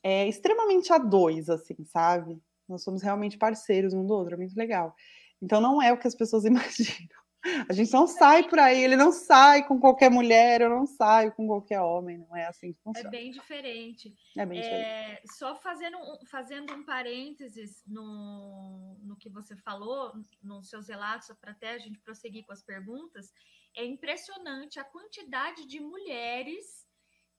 é 0.04 0.28
extremamente 0.28 0.94
a 0.94 0.98
dois, 0.98 1.50
assim, 1.50 1.84
sabe? 1.84 2.42
Nós 2.68 2.84
somos 2.84 3.02
realmente 3.02 3.38
parceiros 3.38 3.94
um 3.94 4.06
do 4.06 4.14
outro, 4.14 4.36
é 4.36 4.38
muito 4.38 4.56
legal. 4.56 4.96
Então 5.42 5.60
não 5.60 5.82
é 5.82 5.92
o 5.92 5.98
que 5.98 6.08
as 6.08 6.16
pessoas 6.16 6.46
imaginam. 6.46 7.21
A 7.68 7.74
gente 7.74 7.92
não 7.92 8.06
sai 8.06 8.48
por 8.48 8.60
aí, 8.60 8.84
ele 8.84 8.96
não 8.96 9.12
sai 9.12 9.66
com 9.68 9.80
qualquer 9.80 10.12
mulher, 10.12 10.62
eu 10.62 10.70
não 10.70 10.86
saio 10.86 11.32
com 11.32 11.48
qualquer 11.48 11.82
homem, 11.82 12.20
não 12.20 12.36
é 12.36 12.46
assim 12.46 12.72
que 12.72 12.80
é 12.80 12.84
funciona. 12.84 13.08
É 13.08 13.12
bem 13.12 13.32
diferente. 13.32 14.16
É 14.38 14.46
bem 14.46 14.62
diferente. 14.62 14.86
É, 14.86 15.22
só 15.26 15.56
fazendo 15.56 15.98
um, 15.98 16.26
fazendo 16.28 16.74
um 16.74 16.84
parênteses 16.84 17.84
no, 17.88 18.96
no 19.02 19.16
que 19.16 19.30
você 19.30 19.56
falou, 19.56 20.14
nos 20.42 20.70
seus 20.70 20.88
relatos, 20.88 21.36
para 21.40 21.52
até 21.52 21.72
a 21.72 21.80
gente 21.80 22.00
prosseguir 22.00 22.46
com 22.46 22.54
as 22.54 22.62
perguntas, 22.62 23.34
é 23.76 23.84
impressionante 23.84 24.80
a 24.80 24.84
quantidade 24.84 25.66
de 25.66 25.80
mulheres 25.80 26.88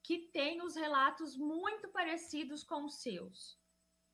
que 0.03 0.19
têm 0.33 0.63
os 0.63 0.75
relatos 0.75 1.37
muito 1.37 1.89
parecidos 1.89 2.65
com 2.65 2.85
os 2.85 3.01
seus. 3.01 3.57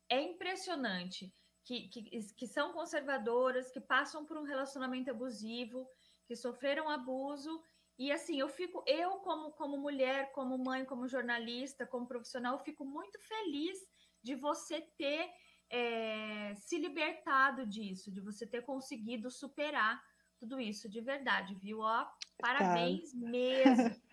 É 0.07 0.21
impressionante 0.21 1.33
que, 1.63 1.87
que, 1.89 2.33
que 2.33 2.47
são 2.47 2.73
conservadoras, 2.73 3.71
que 3.71 3.79
passam 3.79 4.25
por 4.25 4.37
um 4.37 4.43
relacionamento 4.43 5.11
abusivo, 5.11 5.87
que 6.25 6.35
sofreram 6.35 6.89
abuso. 6.89 7.61
E 7.97 8.11
assim, 8.11 8.39
eu 8.39 8.47
fico, 8.47 8.83
eu 8.87 9.17
como, 9.17 9.51
como 9.51 9.77
mulher, 9.77 10.31
como 10.31 10.57
mãe, 10.57 10.85
como 10.85 11.07
jornalista, 11.07 11.85
como 11.85 12.07
profissional, 12.07 12.57
fico 12.59 12.85
muito 12.85 13.19
feliz 13.19 13.77
de 14.23 14.35
você 14.35 14.81
ter 14.97 15.29
é, 15.69 16.53
se 16.55 16.77
libertado 16.77 17.65
disso, 17.65 18.11
de 18.11 18.21
você 18.21 18.45
ter 18.47 18.63
conseguido 18.63 19.29
superar 19.29 20.01
tudo 20.39 20.59
isso 20.59 20.89
de 20.89 21.01
verdade, 21.01 21.53
viu? 21.55 21.79
Ó, 21.81 22.05
parabéns 22.39 23.11
tá. 23.11 23.17
mesmo. 23.17 23.95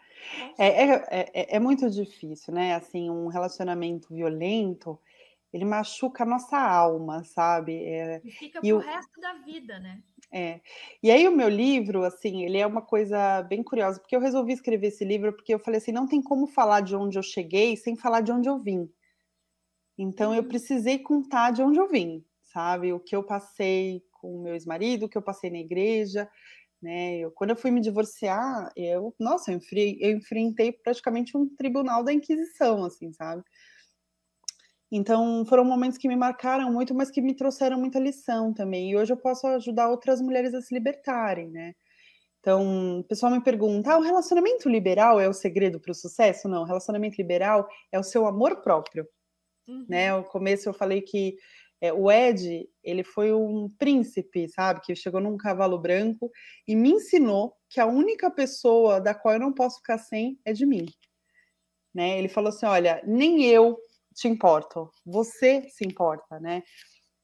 É, 0.58 0.66
é, 0.66 1.06
é, 1.10 1.56
é, 1.56 1.60
muito 1.60 1.88
difícil, 1.90 2.52
né? 2.52 2.74
Assim, 2.74 3.10
um 3.10 3.28
relacionamento 3.28 4.12
violento, 4.12 4.98
ele 5.52 5.64
machuca 5.64 6.24
a 6.24 6.26
nossa 6.26 6.58
alma, 6.58 7.24
sabe? 7.24 7.84
É, 7.84 8.20
e 8.24 8.30
fica 8.30 8.58
e 8.62 8.68
pro 8.68 8.76
o 8.76 8.78
resto 8.78 9.20
da 9.20 9.34
vida, 9.34 9.78
né? 9.78 10.02
É. 10.32 10.60
E 11.02 11.10
aí 11.10 11.26
o 11.28 11.36
meu 11.36 11.48
livro, 11.48 12.04
assim, 12.04 12.44
ele 12.44 12.58
é 12.58 12.66
uma 12.66 12.82
coisa 12.82 13.42
bem 13.42 13.62
curiosa, 13.62 14.00
porque 14.00 14.16
eu 14.16 14.20
resolvi 14.20 14.52
escrever 14.52 14.88
esse 14.88 15.04
livro 15.04 15.32
porque 15.32 15.54
eu 15.54 15.58
falei 15.58 15.78
assim, 15.78 15.92
não 15.92 16.06
tem 16.06 16.20
como 16.20 16.46
falar 16.46 16.80
de 16.80 16.96
onde 16.96 17.18
eu 17.18 17.22
cheguei 17.22 17.76
sem 17.76 17.96
falar 17.96 18.20
de 18.20 18.32
onde 18.32 18.48
eu 18.48 18.58
vim. 18.58 18.90
Então 19.96 20.34
eu 20.34 20.42
uhum. 20.42 20.48
precisei 20.48 20.98
contar 20.98 21.52
de 21.52 21.62
onde 21.62 21.78
eu 21.78 21.88
vim, 21.88 22.24
sabe? 22.42 22.92
O 22.92 23.00
que 23.00 23.14
eu 23.16 23.22
passei 23.22 24.02
com 24.12 24.36
o 24.36 24.42
meu 24.42 24.54
ex-marido, 24.54 25.06
o 25.06 25.08
que 25.08 25.16
eu 25.16 25.22
passei 25.22 25.50
na 25.50 25.58
igreja, 25.58 26.28
né? 26.82 27.18
Eu, 27.18 27.30
quando 27.30 27.50
eu 27.50 27.56
fui 27.56 27.70
me 27.70 27.80
divorciar, 27.80 28.70
eu, 28.76 29.14
nossa, 29.18 29.52
eu, 29.52 29.60
eu 30.00 30.16
enfrentei 30.16 30.72
praticamente 30.72 31.36
um 31.36 31.48
tribunal 31.56 32.04
da 32.04 32.12
Inquisição, 32.12 32.84
assim, 32.84 33.12
sabe? 33.12 33.42
Então, 34.96 35.44
foram 35.44 35.62
momentos 35.62 35.98
que 35.98 36.08
me 36.08 36.16
marcaram 36.16 36.72
muito, 36.72 36.94
mas 36.94 37.10
que 37.10 37.20
me 37.20 37.34
trouxeram 37.34 37.78
muita 37.78 37.98
lição 37.98 38.54
também. 38.54 38.90
E 38.90 38.96
hoje 38.96 39.12
eu 39.12 39.16
posso 39.18 39.46
ajudar 39.46 39.90
outras 39.90 40.22
mulheres 40.22 40.54
a 40.54 40.62
se 40.62 40.74
libertarem, 40.74 41.50
né? 41.50 41.74
Então, 42.40 43.00
o 43.00 43.04
pessoal 43.04 43.30
me 43.30 43.42
pergunta: 43.42 43.92
ah, 43.92 43.98
o 43.98 44.02
relacionamento 44.02 44.70
liberal 44.70 45.20
é 45.20 45.28
o 45.28 45.34
segredo 45.34 45.78
para 45.78 45.92
o 45.92 45.94
sucesso? 45.94 46.48
Não, 46.48 46.62
o 46.62 46.64
relacionamento 46.64 47.16
liberal 47.18 47.68
é 47.92 47.98
o 47.98 48.02
seu 48.02 48.26
amor 48.26 48.62
próprio. 48.62 49.06
Uhum. 49.68 49.84
Né? 49.86 50.16
No 50.16 50.24
começo 50.24 50.66
eu 50.66 50.72
falei 50.72 51.02
que 51.02 51.36
é, 51.78 51.92
o 51.92 52.10
Ed, 52.10 52.66
ele 52.82 53.04
foi 53.04 53.34
um 53.34 53.68
príncipe, 53.78 54.48
sabe? 54.48 54.80
Que 54.80 54.94
chegou 54.96 55.20
num 55.20 55.36
cavalo 55.36 55.78
branco 55.78 56.30
e 56.66 56.74
me 56.74 56.92
ensinou 56.92 57.54
que 57.68 57.80
a 57.80 57.86
única 57.86 58.30
pessoa 58.30 58.98
da 58.98 59.14
qual 59.14 59.34
eu 59.34 59.40
não 59.40 59.52
posso 59.52 59.76
ficar 59.76 59.98
sem 59.98 60.38
é 60.42 60.54
de 60.54 60.64
mim. 60.64 60.86
Né? 61.94 62.18
Ele 62.18 62.28
falou 62.28 62.48
assim: 62.48 62.64
olha, 62.64 63.02
nem 63.06 63.44
eu 63.44 63.76
te 64.16 64.26
importo, 64.26 64.90
você 65.04 65.68
se 65.68 65.86
importa, 65.86 66.40
né? 66.40 66.62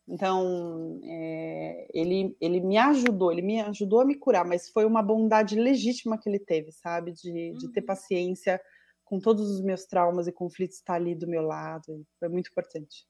Então, 0.07 1.01
é, 1.05 1.89
ele, 1.95 2.37
ele 2.41 2.61
me 2.61 2.77
ajudou, 2.77 3.33
ele 3.33 3.41
me 3.41 3.61
ajudou 3.61 4.01
a 4.01 4.05
me 4.05 4.15
curar, 4.15 4.45
mas 4.45 4.69
foi 4.69 4.85
uma 4.85 5.03
bondade 5.03 5.57
legítima 5.57 6.19
que 6.19 6.29
ele 6.29 6.39
teve, 6.39 6.71
sabe? 6.71 7.13
De, 7.13 7.53
de 7.53 7.73
ter 7.73 7.81
uhum. 7.81 7.87
paciência 7.87 8.61
com 9.05 9.19
todos 9.19 9.51
os 9.51 9.63
meus 9.63 9.87
traumas 9.87 10.27
e 10.27 10.33
conflitos 10.33 10.77
estar 10.77 10.95
ali 10.95 11.15
do 11.15 11.27
meu 11.27 11.43
lado. 11.43 12.05
Foi 12.19 12.29
muito 12.29 12.51
importante. 12.51 13.07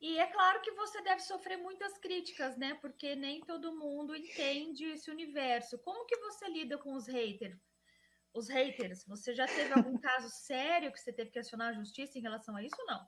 E 0.00 0.18
é 0.18 0.26
claro 0.26 0.60
que 0.62 0.72
você 0.72 1.02
deve 1.02 1.20
sofrer 1.20 1.58
muitas 1.58 1.96
críticas, 1.98 2.56
né? 2.56 2.74
Porque 2.80 3.14
nem 3.14 3.40
todo 3.40 3.76
mundo 3.76 4.16
entende 4.16 4.84
esse 4.84 5.10
universo. 5.10 5.78
Como 5.78 6.06
que 6.06 6.16
você 6.18 6.48
lida 6.48 6.78
com 6.78 6.94
os 6.94 7.06
haters? 7.06 7.67
Os 8.38 8.48
haters, 8.48 9.04
você 9.06 9.34
já 9.34 9.46
teve 9.46 9.72
algum 9.72 9.98
caso 9.98 10.28
sério 10.30 10.92
que 10.92 11.00
você 11.00 11.12
teve 11.12 11.30
que 11.30 11.38
acionar 11.38 11.68
a 11.68 11.72
justiça 11.72 12.18
em 12.18 12.22
relação 12.22 12.56
a 12.56 12.62
isso 12.62 12.76
ou 12.78 12.86
não? 12.86 13.06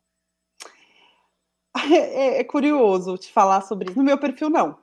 É, 1.97 2.41
é, 2.41 2.45
curioso 2.45 3.17
te 3.17 3.33
falar 3.33 3.61
sobre 3.63 3.89
isso. 3.89 3.99
No 3.99 4.05
meu 4.05 4.19
perfil, 4.19 4.51
não. 4.51 4.79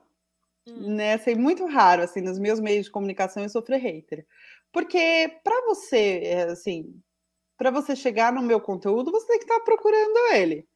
Hum. 0.67 0.95
Né, 0.95 1.13
assim, 1.13 1.35
muito 1.35 1.65
raro, 1.65 2.01
assim, 2.01 2.21
nos 2.21 2.39
meus 2.39 2.59
meios 2.59 2.85
de 2.85 2.91
comunicação 2.91 3.43
eu 3.43 3.49
sofrer 3.49 3.79
hater. 3.79 4.25
Porque 4.71 5.39
para 5.43 5.65
você, 5.65 6.21
é, 6.23 6.43
assim, 6.43 7.01
para 7.57 7.71
você 7.71 7.95
chegar 7.95 8.31
no 8.31 8.41
meu 8.41 8.59
conteúdo, 8.59 9.11
você 9.11 9.27
tem 9.27 9.37
que 9.39 9.45
estar 9.45 9.59
tá 9.59 9.65
procurando 9.65 10.33
ele. 10.33 10.67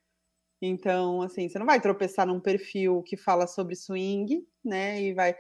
Então, 0.62 1.22
assim, 1.22 1.50
você 1.50 1.58
não 1.58 1.66
vai 1.66 1.82
tropeçar 1.82 2.28
num 2.28 2.40
perfil 2.40 3.02
que 3.04 3.18
fala 3.18 3.48
sobre 3.48 3.76
swing, 3.76 4.46
né, 4.64 5.02
e 5.02 5.14
vai 5.14 5.36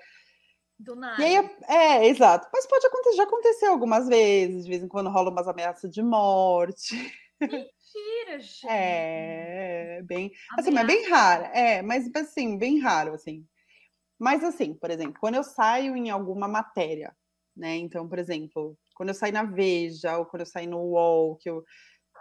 do 0.81 0.95
nada. 0.95 1.21
E 1.21 1.25
aí, 1.25 1.49
é, 1.67 1.75
é, 1.75 2.07
exato. 2.07 2.47
Mas 2.51 2.65
pode 2.67 2.85
acontecer, 2.85 3.15
já 3.15 3.23
aconteceu 3.23 3.71
algumas 3.71 4.07
vezes, 4.07 4.63
de 4.63 4.69
vez 4.69 4.83
em 4.83 4.87
quando 4.87 5.09
rola 5.09 5.29
umas 5.29 5.47
ameaças 5.47 5.91
de 5.91 6.01
morte. 6.01 6.95
Mentira, 7.39 8.39
gente. 8.39 8.67
É, 8.67 10.01
bem. 10.03 10.31
Assim, 10.57 10.71
mas 10.71 10.87
bem 10.87 11.09
raro. 11.09 11.43
É, 11.53 11.81
mas 11.81 12.09
assim, 12.15 12.57
bem 12.57 12.79
raro, 12.79 13.13
assim. 13.13 13.45
Mas 14.19 14.43
assim, 14.43 14.73
por 14.73 14.91
exemplo, 14.91 15.15
quando 15.19 15.35
eu 15.35 15.43
saio 15.43 15.95
em 15.95 16.09
alguma 16.09 16.47
matéria, 16.47 17.15
né? 17.55 17.75
Então, 17.77 18.07
por 18.07 18.19
exemplo, 18.19 18.77
quando 18.95 19.09
eu 19.09 19.15
saí 19.15 19.31
na 19.31 19.43
Veja, 19.43 20.17
ou 20.17 20.25
quando 20.25 20.41
eu 20.41 20.45
saí 20.45 20.67
no 20.67 20.79
UOL, 20.79 21.37
que 21.37 21.49
eu, 21.49 21.63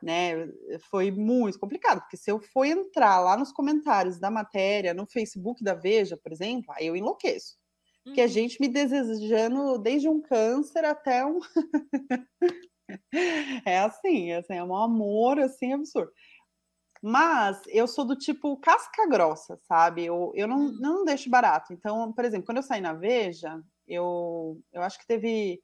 né, 0.03 0.49
foi 0.91 1.11
muito 1.11 1.59
complicado, 1.59 2.01
porque 2.01 2.17
se 2.17 2.31
eu 2.31 2.41
for 2.41 2.65
entrar 2.65 3.21
lá 3.21 3.37
nos 3.37 3.53
comentários 3.53 4.19
da 4.19 4.31
matéria, 4.31 4.95
no 4.95 5.07
Facebook 5.07 5.63
da 5.63 5.75
Veja, 5.75 6.17
por 6.17 6.33
exemplo, 6.33 6.73
aí 6.77 6.87
eu 6.87 6.97
enlouqueço 6.97 7.60
que 8.13 8.21
a 8.21 8.25
uhum. 8.25 8.31
gente 8.31 8.61
me 8.61 8.69
desejando 8.69 9.79
desde 9.79 10.09
um 10.09 10.21
câncer 10.21 10.85
até 10.85 11.25
um. 11.25 11.39
é 13.65 13.79
assim, 13.81 14.33
assim, 14.33 14.55
é 14.55 14.65
um 14.65 14.75
amor 14.75 15.39
assim 15.39 15.73
absurdo. 15.73 16.13
Mas 17.03 17.63
eu 17.69 17.89
sou 17.89 18.05
do 18.05 18.17
tipo 18.17 18.59
casca 18.59 19.07
grossa, 19.09 19.59
sabe? 19.63 20.05
Eu, 20.05 20.33
eu 20.35 20.47
não, 20.47 20.59
hum. 20.59 20.79
não 20.81 21.05
deixo 21.05 21.31
barato. 21.31 21.73
Então, 21.73 22.13
por 22.13 22.25
exemplo, 22.25 22.45
quando 22.45 22.59
eu 22.59 22.63
saí 22.63 22.81
na 22.81 22.93
Veja, 22.93 23.61
eu, 23.87 24.61
eu 24.73 24.83
acho 24.83 24.99
que 24.99 25.07
teve 25.07 25.63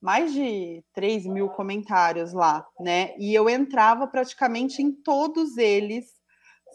mais 0.00 0.32
de 0.32 0.82
3 0.94 1.26
mil 1.26 1.48
comentários 1.50 2.32
lá, 2.32 2.66
né? 2.78 3.14
E 3.18 3.34
eu 3.34 3.50
entrava 3.50 4.06
praticamente 4.06 4.80
em 4.80 4.92
todos 4.92 5.58
eles 5.58 6.19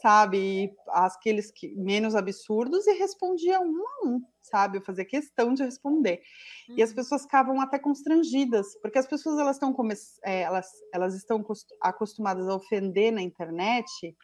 sabe? 0.06 0.72
Aqueles 0.90 1.50
que, 1.50 1.74
menos 1.76 2.14
absurdos 2.14 2.86
e 2.86 2.94
respondia 2.94 3.60
um 3.60 3.76
a 3.76 4.08
um, 4.08 4.22
sabe? 4.40 4.78
Eu 4.78 4.84
fazia 4.84 5.04
questão 5.04 5.52
de 5.52 5.64
responder. 5.64 6.22
Uhum. 6.70 6.76
E 6.78 6.84
as 6.84 6.92
uhum. 6.92 6.98
pessoas 6.98 7.24
ficavam 7.24 7.60
até 7.60 7.80
constrangidas, 7.80 8.80
porque 8.84 9.00
as 9.00 9.08
pessoas 9.08 9.40
elas 9.40 9.56
estão 9.56 9.76
é, 10.24 10.42
elas, 10.42 10.68
elas 10.94 11.16
estão 11.16 11.44
acostumadas 11.82 12.48
a 12.48 12.56
ofender 12.56 13.12
na 13.12 13.20
internet 13.20 14.16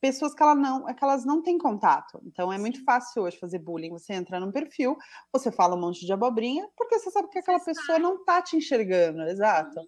pessoas 0.00 0.32
que, 0.32 0.42
ela 0.42 0.54
não, 0.54 0.86
que 0.86 1.04
elas 1.04 1.26
não 1.26 1.42
têm 1.42 1.58
contato. 1.58 2.22
Então 2.24 2.50
é 2.50 2.56
muito 2.56 2.82
fácil 2.82 3.24
hoje 3.24 3.38
fazer 3.38 3.58
bullying. 3.58 3.90
Você 3.90 4.14
entra 4.14 4.40
num 4.40 4.50
perfil, 4.50 4.96
você 5.30 5.52
fala 5.52 5.76
um 5.76 5.80
monte 5.80 6.06
de 6.06 6.12
abobrinha, 6.12 6.66
porque 6.74 6.98
você 6.98 7.10
sabe 7.10 7.28
que 7.28 7.40
aquela 7.40 7.60
pessoa 7.60 7.98
não 7.98 8.24
tá 8.24 8.40
te 8.40 8.56
enxergando, 8.56 9.20
exato. 9.24 9.78
Uhum. 9.78 9.86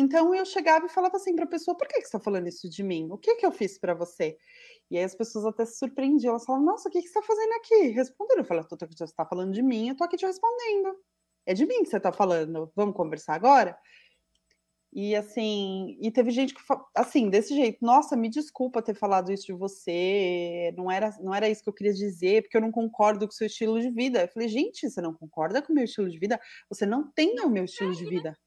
Então 0.00 0.32
eu 0.32 0.44
chegava 0.46 0.86
e 0.86 0.88
falava 0.88 1.16
assim 1.16 1.34
para 1.34 1.44
a 1.44 1.48
pessoa: 1.48 1.76
por 1.76 1.88
que, 1.88 1.94
que 1.94 2.02
você 2.02 2.06
está 2.06 2.20
falando 2.20 2.46
isso 2.46 2.70
de 2.70 2.84
mim? 2.84 3.08
O 3.10 3.18
que, 3.18 3.34
que 3.34 3.44
eu 3.44 3.50
fiz 3.50 3.76
para 3.80 3.94
você? 3.94 4.38
E 4.88 4.96
aí 4.96 5.02
as 5.02 5.12
pessoas 5.12 5.44
até 5.44 5.64
se 5.66 5.76
surpreendiam. 5.76 6.30
Elas 6.30 6.44
falavam: 6.44 6.66
nossa, 6.66 6.88
o 6.88 6.92
que, 6.92 7.02
que 7.02 7.08
você 7.08 7.18
está 7.18 7.22
fazendo 7.22 7.52
aqui? 7.54 7.88
Respondendo. 7.88 8.38
Eu 8.38 8.44
falei: 8.44 8.62
você 8.62 9.04
está 9.04 9.26
falando 9.26 9.52
de 9.52 9.60
mim, 9.60 9.88
eu 9.88 9.92
estou 9.92 10.04
aqui 10.04 10.16
te 10.16 10.24
respondendo. 10.24 10.94
É 11.44 11.52
de 11.52 11.66
mim 11.66 11.82
que 11.82 11.90
você 11.90 11.96
está 11.96 12.12
falando. 12.12 12.70
Vamos 12.76 12.94
conversar 12.94 13.34
agora? 13.34 13.76
E 14.92 15.16
assim, 15.16 15.98
e 16.00 16.12
teve 16.12 16.30
gente 16.30 16.54
que 16.54 16.60
assim, 16.94 17.28
desse 17.28 17.54
jeito, 17.54 17.84
nossa, 17.84 18.16
me 18.16 18.28
desculpa 18.28 18.80
ter 18.80 18.94
falado 18.94 19.32
isso 19.32 19.46
de 19.46 19.52
você, 19.52 20.72
não 20.76 20.90
era, 20.90 21.14
não 21.20 21.34
era 21.34 21.48
isso 21.48 21.62
que 21.62 21.68
eu 21.68 21.74
queria 21.74 21.92
dizer, 21.92 22.42
porque 22.42 22.56
eu 22.56 22.60
não 22.60 22.70
concordo 22.72 23.26
com 23.26 23.32
o 23.32 23.36
seu 23.36 23.48
estilo 23.48 23.80
de 23.80 23.90
vida. 23.90 24.22
Eu 24.22 24.28
falei, 24.28 24.48
gente, 24.48 24.88
você 24.88 25.00
não 25.00 25.12
concorda 25.12 25.60
com 25.60 25.72
o 25.72 25.74
meu 25.74 25.84
estilo 25.84 26.08
de 26.08 26.18
vida? 26.18 26.40
Você 26.70 26.86
não 26.86 27.10
tem 27.12 27.38
o 27.40 27.50
meu 27.50 27.64
estilo 27.64 27.94
de 27.94 28.04
vida. 28.06 28.38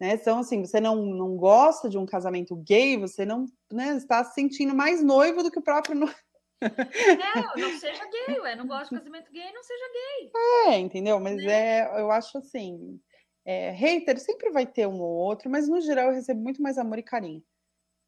Né? 0.00 0.14
Então, 0.14 0.40
assim, 0.40 0.64
você 0.64 0.80
não, 0.80 0.96
não 1.04 1.36
gosta 1.36 1.88
de 1.88 1.96
um 1.96 2.06
casamento 2.06 2.56
gay, 2.56 2.96
você 2.96 3.24
não 3.24 3.46
né, 3.72 3.96
está 3.96 4.24
se 4.24 4.34
sentindo 4.34 4.74
mais 4.74 5.02
noivo 5.02 5.42
do 5.42 5.50
que 5.50 5.58
o 5.58 5.62
próprio 5.62 5.96
noivo. 5.96 6.14
Não, 6.62 7.54
não 7.56 7.78
seja 7.78 8.04
gay, 8.08 8.40
ué. 8.40 8.54
Não 8.54 8.66
gosto 8.66 8.94
de 8.94 9.00
casamento 9.00 9.32
gay, 9.32 9.52
não 9.52 9.62
seja 9.62 9.84
gay. 9.92 10.30
É, 10.66 10.78
entendeu? 10.78 11.18
Mas 11.18 11.36
né? 11.36 11.80
é, 11.80 12.00
eu 12.00 12.10
acho 12.10 12.38
assim, 12.38 13.00
é, 13.44 13.70
hater 13.70 14.18
sempre 14.18 14.50
vai 14.50 14.66
ter 14.66 14.86
um 14.86 15.00
ou 15.00 15.10
outro, 15.10 15.50
mas 15.50 15.68
no 15.68 15.80
geral 15.80 16.08
eu 16.08 16.14
recebo 16.14 16.40
muito 16.40 16.62
mais 16.62 16.78
amor 16.78 16.98
e 16.98 17.02
carinho, 17.02 17.42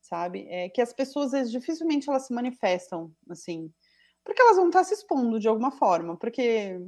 sabe? 0.00 0.46
É 0.48 0.68
que 0.68 0.80
as 0.80 0.92
pessoas 0.92 1.50
dificilmente 1.50 2.08
elas 2.08 2.26
se 2.26 2.34
manifestam 2.34 3.12
assim, 3.28 3.72
porque 4.24 4.40
elas 4.40 4.56
vão 4.56 4.68
estar 4.68 4.84
se 4.84 4.94
expondo 4.94 5.40
de 5.40 5.48
alguma 5.48 5.72
forma, 5.72 6.16
porque 6.16 6.78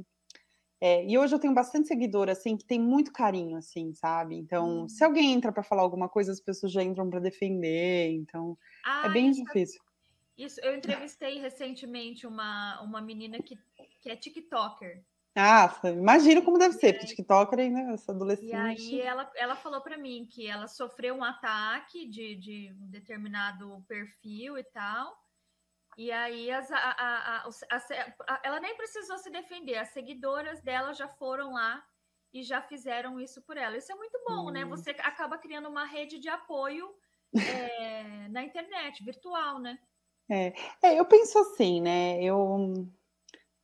é, 0.79 1.05
e 1.05 1.17
hoje 1.17 1.33
eu 1.33 1.39
tenho 1.39 1.53
bastante 1.53 1.87
seguidor 1.87 2.29
assim 2.29 2.55
que 2.55 2.65
tem 2.65 2.79
muito 2.79 3.11
carinho, 3.11 3.57
assim, 3.57 3.93
sabe? 3.93 4.35
Então, 4.35 4.83
hum. 4.83 4.89
se 4.89 5.03
alguém 5.03 5.33
entra 5.33 5.51
para 5.51 5.63
falar 5.63 5.81
alguma 5.81 6.07
coisa, 6.07 6.31
as 6.31 6.39
pessoas 6.39 6.71
já 6.71 6.83
entram 6.83 7.09
para 7.09 7.19
defender, 7.19 8.11
então 8.11 8.57
é 8.85 8.89
ah, 8.89 9.03
é 9.05 9.09
bem 9.09 9.29
isso, 9.29 9.43
difícil. 9.43 9.81
Isso, 10.37 10.59
eu 10.61 10.75
entrevistei 10.75 11.39
recentemente 11.39 12.27
uma, 12.27 12.79
uma 12.81 13.01
menina 13.01 13.41
que, 13.41 13.57
que 14.01 14.09
é 14.09 14.15
TikToker. 14.15 15.03
Ah, 15.39 15.79
imagino 15.83 16.41
como 16.41 16.57
deve 16.57 16.73
ser, 16.75 16.93
porque 16.93 17.07
TikToker, 17.07 17.71
né? 17.71 17.93
Essa 17.93 18.11
adolescente. 18.11 18.51
E 18.51 18.55
aí 18.55 19.01
ela, 19.01 19.31
ela 19.35 19.55
falou 19.55 19.81
para 19.81 19.97
mim 19.97 20.27
que 20.29 20.47
ela 20.47 20.67
sofreu 20.67 21.13
um 21.15 21.23
ataque 21.23 22.07
de, 22.07 22.35
de 22.35 22.75
um 22.81 22.89
determinado 22.89 23.83
perfil 23.87 24.57
e 24.57 24.63
tal. 24.63 25.15
E 25.97 26.11
aí 26.11 26.51
as, 26.51 26.71
a, 26.71 26.77
a, 26.77 27.49
a, 28.27 28.41
ela 28.43 28.59
nem 28.59 28.77
precisou 28.77 29.17
se 29.17 29.31
defender, 29.31 29.77
as 29.77 29.89
seguidoras 29.89 30.61
dela 30.61 30.93
já 30.93 31.07
foram 31.07 31.53
lá 31.53 31.83
e 32.31 32.43
já 32.43 32.61
fizeram 32.61 33.19
isso 33.19 33.41
por 33.41 33.57
ela. 33.57 33.75
Isso 33.75 33.91
é 33.91 33.95
muito 33.95 34.19
bom, 34.27 34.51
né? 34.51 34.63
hum. 34.63 34.69
né? 34.69 34.75
Você 34.75 34.91
acaba 34.91 35.39
criando 35.39 35.67
uma 35.67 35.85
rede 35.85 36.19
de 36.19 36.29
apoio 36.29 36.93
é, 37.35 38.27
na 38.29 38.43
internet, 38.43 39.03
virtual, 39.03 39.59
né? 39.59 39.79
É. 40.29 40.53
é, 40.83 40.99
eu 40.99 41.05
penso 41.05 41.39
assim, 41.39 41.81
né? 41.81 42.21
Eu 42.21 42.87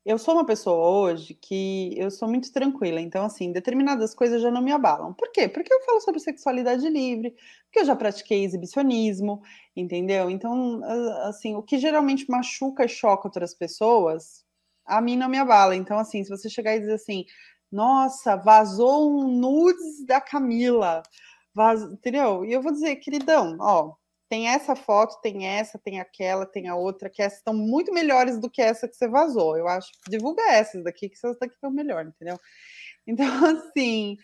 eu 0.06 0.18
sou 0.18 0.34
uma 0.34 0.46
pessoa 0.46 0.76
hoje 0.86 1.34
que 1.34 1.94
eu 1.98 2.12
sou 2.12 2.28
muito 2.28 2.52
tranquila, 2.52 3.00
então, 3.00 3.26
assim, 3.26 3.52
determinadas 3.52 4.14
coisas 4.14 4.42
já 4.42 4.52
não 4.52 4.62
me 4.62 4.72
abalam. 4.72 5.14
Por 5.14 5.32
quê? 5.32 5.48
Porque 5.48 5.74
eu 5.74 5.82
falo 5.82 6.02
sobre 6.02 6.20
sexualidade 6.20 6.88
livre, 6.90 7.34
porque 7.66 7.80
eu 7.80 7.86
já 7.86 7.96
pratiquei 7.96 8.44
exibicionismo, 8.44 9.42
entendeu? 9.76 10.30
Então, 10.30 10.82
assim, 11.24 11.56
o 11.56 11.64
que 11.64 11.78
geralmente 11.78 12.30
machuca 12.30 12.84
e 12.84 12.90
choca 12.90 13.28
outras 13.28 13.54
pessoas, 13.54 14.44
a 14.86 15.00
mim 15.02 15.16
não 15.16 15.30
me 15.30 15.38
abala. 15.38 15.76
Então, 15.76 15.98
assim, 15.98 16.24
se 16.24 16.30
você 16.30 16.50
chegar 16.50 16.76
e 16.76 16.82
dizer 16.82 16.96
assim, 16.96 17.26
nossa, 17.72 18.36
vazou 18.36 19.10
um 19.10 19.28
nudes 19.28 20.06
da 20.06 20.20
Camila, 20.20 21.02
vaz... 21.56 21.82
entendeu? 21.82 22.44
E 22.46 22.52
eu 22.52 22.62
vou 22.62 22.74
dizer, 22.74 22.98
queridão, 22.98 23.58
ó, 23.60 23.96
tem 24.34 24.48
essa 24.48 24.76
foto, 24.76 25.22
tem 25.22 25.46
essa, 25.46 25.78
tem 25.78 26.00
aquela, 26.00 26.44
tem 26.44 26.68
a 26.68 26.76
outra, 26.76 27.08
que 27.08 27.22
essas 27.22 27.38
estão 27.38 27.54
muito 27.54 27.94
melhores 27.94 28.40
do 28.40 28.50
que 28.50 28.64
essa 28.64 28.88
que 28.88 28.96
você 28.96 29.08
vazou. 29.08 29.56
Eu 29.56 29.68
acho, 29.68 29.92
divulga 30.10 30.42
essas 30.50 30.84
daqui, 30.84 31.08
que 31.08 31.16
essas 31.16 31.38
daqui 31.38 31.54
estão 31.54 31.70
melhor, 31.70 32.08
entendeu? 32.08 32.40
Então, 33.06 33.28
assim, 33.46 34.16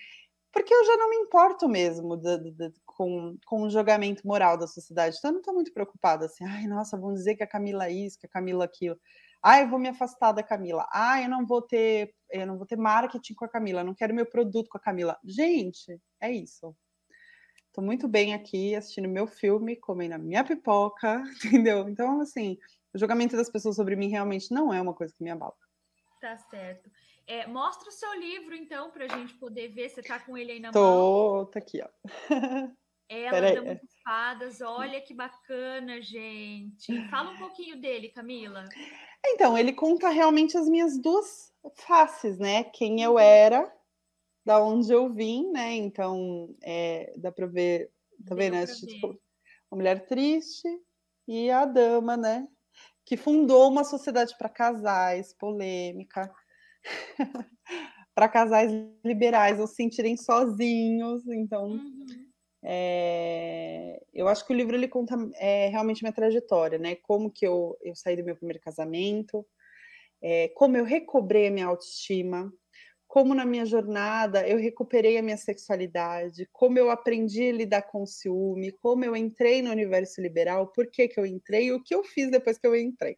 porque 0.53 0.73
eu 0.73 0.85
já 0.85 0.95
não 0.97 1.09
me 1.09 1.17
importo 1.17 1.67
mesmo 1.67 2.15
de, 2.15 2.37
de, 2.39 2.51
de, 2.51 2.73
com, 2.85 3.37
com 3.45 3.63
o 3.63 3.69
julgamento 3.69 4.25
moral 4.25 4.57
da 4.57 4.67
sociedade. 4.67 5.17
Então, 5.17 5.29
eu 5.29 5.33
não 5.33 5.41
estou 5.41 5.53
muito 5.53 5.73
preocupada 5.73 6.25
assim, 6.25 6.45
ai, 6.45 6.65
nossa, 6.65 6.97
vão 6.97 7.13
dizer 7.13 7.35
que 7.35 7.43
a 7.43 7.47
Camila 7.47 7.87
é 7.87 7.91
isso, 7.91 8.17
que 8.17 8.25
a 8.25 8.29
Camila 8.29 8.63
é 8.63 8.67
aquilo. 8.67 8.97
Ah, 9.43 9.59
eu 9.59 9.69
vou 9.69 9.77
me 9.77 9.89
afastar 9.89 10.31
da 10.31 10.41
Camila. 10.41 10.87
Ah, 10.93 11.21
eu 11.21 11.29
não 11.29 11.45
vou 11.45 11.61
ter, 11.61 12.15
eu 12.31 12.47
não 12.47 12.57
vou 12.57 12.65
ter 12.65 12.77
marketing 12.77 13.33
com 13.33 13.45
a 13.45 13.49
Camila, 13.49 13.83
não 13.83 13.93
quero 13.93 14.15
meu 14.15 14.25
produto 14.25 14.69
com 14.69 14.77
a 14.77 14.81
Camila. 14.81 15.19
Gente, 15.25 16.01
é 16.21 16.31
isso. 16.31 16.73
Tô 17.79 17.85
muito 17.85 18.09
bem 18.09 18.33
aqui 18.33 18.75
assistindo 18.75 19.07
meu 19.07 19.25
filme, 19.25 19.77
comendo 19.77 20.15
a 20.15 20.17
minha 20.17 20.43
pipoca, 20.43 21.23
entendeu? 21.45 21.87
Então, 21.87 22.19
assim, 22.19 22.57
o 22.93 22.99
julgamento 22.99 23.37
das 23.37 23.49
pessoas 23.49 23.77
sobre 23.77 23.95
mim 23.95 24.09
realmente 24.09 24.53
não 24.53 24.73
é 24.73 24.81
uma 24.81 24.93
coisa 24.93 25.13
que 25.15 25.23
me 25.23 25.29
abala. 25.29 25.55
Tá 26.19 26.35
certo. 26.35 26.91
É, 27.25 27.47
mostra 27.47 27.87
o 27.87 27.91
seu 27.93 28.13
livro, 28.19 28.53
então, 28.53 28.91
para 28.91 29.05
a 29.05 29.07
gente 29.07 29.33
poder 29.35 29.69
ver. 29.69 29.87
Você 29.87 30.01
tá 30.01 30.19
com 30.19 30.37
ele 30.37 30.51
aí 30.51 30.59
na 30.59 30.71
Tô, 30.71 30.81
mão. 30.81 31.45
Tô, 31.45 31.51
tá 31.53 31.59
aqui, 31.59 31.81
ó. 31.81 31.87
Ela 33.07 33.79
Espadas, 33.81 34.59
olha 34.59 34.99
que 34.99 35.13
bacana, 35.13 36.01
gente. 36.01 37.07
Fala 37.09 37.31
um 37.31 37.37
pouquinho 37.37 37.79
dele, 37.79 38.09
Camila. 38.09 38.65
Então, 39.25 39.57
ele 39.57 39.71
conta 39.71 40.09
realmente 40.09 40.57
as 40.57 40.67
minhas 40.67 40.97
duas 41.01 41.53
faces, 41.75 42.37
né? 42.37 42.65
Quem 42.65 43.01
eu 43.01 43.13
uhum. 43.13 43.19
era 43.19 43.78
da 44.45 44.63
onde 44.63 44.91
eu 44.91 45.11
vim, 45.13 45.51
né? 45.51 45.73
Então, 45.75 46.55
é, 46.63 47.13
dá 47.17 47.31
para 47.31 47.45
ver, 47.45 47.91
tá 48.25 48.35
vendo? 48.35 48.53
Né? 48.53 48.65
Tipo, 48.65 49.07
uma 49.71 49.77
mulher 49.77 50.05
triste 50.07 50.67
e 51.27 51.49
a 51.51 51.65
dama, 51.65 52.17
né? 52.17 52.47
Que 53.05 53.17
fundou 53.17 53.69
uma 53.69 53.83
sociedade 53.83 54.35
para 54.37 54.49
casais, 54.49 55.33
polêmica, 55.33 56.31
para 58.15 58.27
casais 58.27 58.71
liberais 59.05 59.57
não 59.57 59.67
se 59.67 59.75
sentirem 59.75 60.17
sozinhos. 60.17 61.27
Então, 61.27 61.67
uhum. 61.67 62.05
é, 62.63 64.01
eu 64.13 64.27
acho 64.27 64.45
que 64.45 64.53
o 64.53 64.55
livro 64.55 64.75
ele 64.75 64.87
conta 64.87 65.15
é, 65.35 65.67
realmente 65.67 66.01
minha 66.01 66.13
trajetória, 66.13 66.77
né? 66.77 66.95
Como 66.95 67.31
que 67.31 67.45
eu, 67.45 67.77
eu 67.81 67.95
saí 67.95 68.15
do 68.15 68.23
meu 68.23 68.35
primeiro 68.35 68.61
casamento, 68.61 69.45
é, 70.21 70.49
como 70.49 70.75
eu 70.75 70.83
recobrei 70.83 71.47
a 71.47 71.51
minha 71.51 71.67
autoestima, 71.67 72.51
como 73.09 73.33
na 73.33 73.43
minha 73.43 73.65
jornada 73.65 74.47
eu 74.47 74.59
recuperei 74.59 75.17
a 75.17 75.23
minha 75.23 75.35
sexualidade, 75.35 76.47
como 76.53 76.77
eu 76.77 76.91
aprendi 76.91 77.49
a 77.49 77.51
lidar 77.51 77.81
com 77.81 78.03
o 78.03 78.07
ciúme, 78.07 78.71
como 78.71 79.03
eu 79.03 79.15
entrei 79.15 79.63
no 79.63 79.71
universo 79.71 80.21
liberal, 80.21 80.67
por 80.67 80.85
que, 80.91 81.07
que 81.07 81.19
eu 81.19 81.25
entrei 81.25 81.71
o 81.71 81.81
que 81.81 81.95
eu 81.95 82.03
fiz 82.03 82.29
depois 82.29 82.59
que 82.59 82.67
eu 82.67 82.75
entrei. 82.75 83.17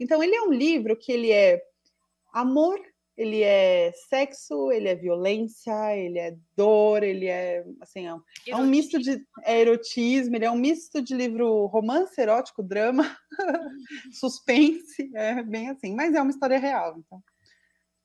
Então, 0.00 0.20
ele 0.20 0.34
é 0.34 0.42
um 0.42 0.52
livro 0.52 0.96
que 0.96 1.12
ele 1.12 1.30
é 1.30 1.62
amor, 2.32 2.80
ele 3.16 3.44
é 3.44 3.92
sexo, 4.08 4.72
ele 4.72 4.88
é 4.88 4.96
violência, 4.96 5.96
ele 5.96 6.18
é 6.18 6.36
dor, 6.56 7.04
ele 7.04 7.26
é 7.26 7.64
assim, 7.80 8.08
é 8.08 8.14
um, 8.14 8.22
é 8.48 8.56
um 8.56 8.66
misto 8.66 8.98
de 8.98 9.24
é 9.44 9.60
erotismo, 9.60 10.34
ele 10.34 10.46
é 10.46 10.50
um 10.50 10.58
misto 10.58 11.00
de 11.00 11.14
livro 11.14 11.66
romance, 11.66 12.20
erótico, 12.20 12.60
drama, 12.60 13.16
suspense, 14.18 15.12
é 15.14 15.44
bem 15.44 15.70
assim, 15.70 15.94
mas 15.94 16.12
é 16.12 16.20
uma 16.20 16.32
história 16.32 16.58
real, 16.58 16.98
então. 16.98 17.22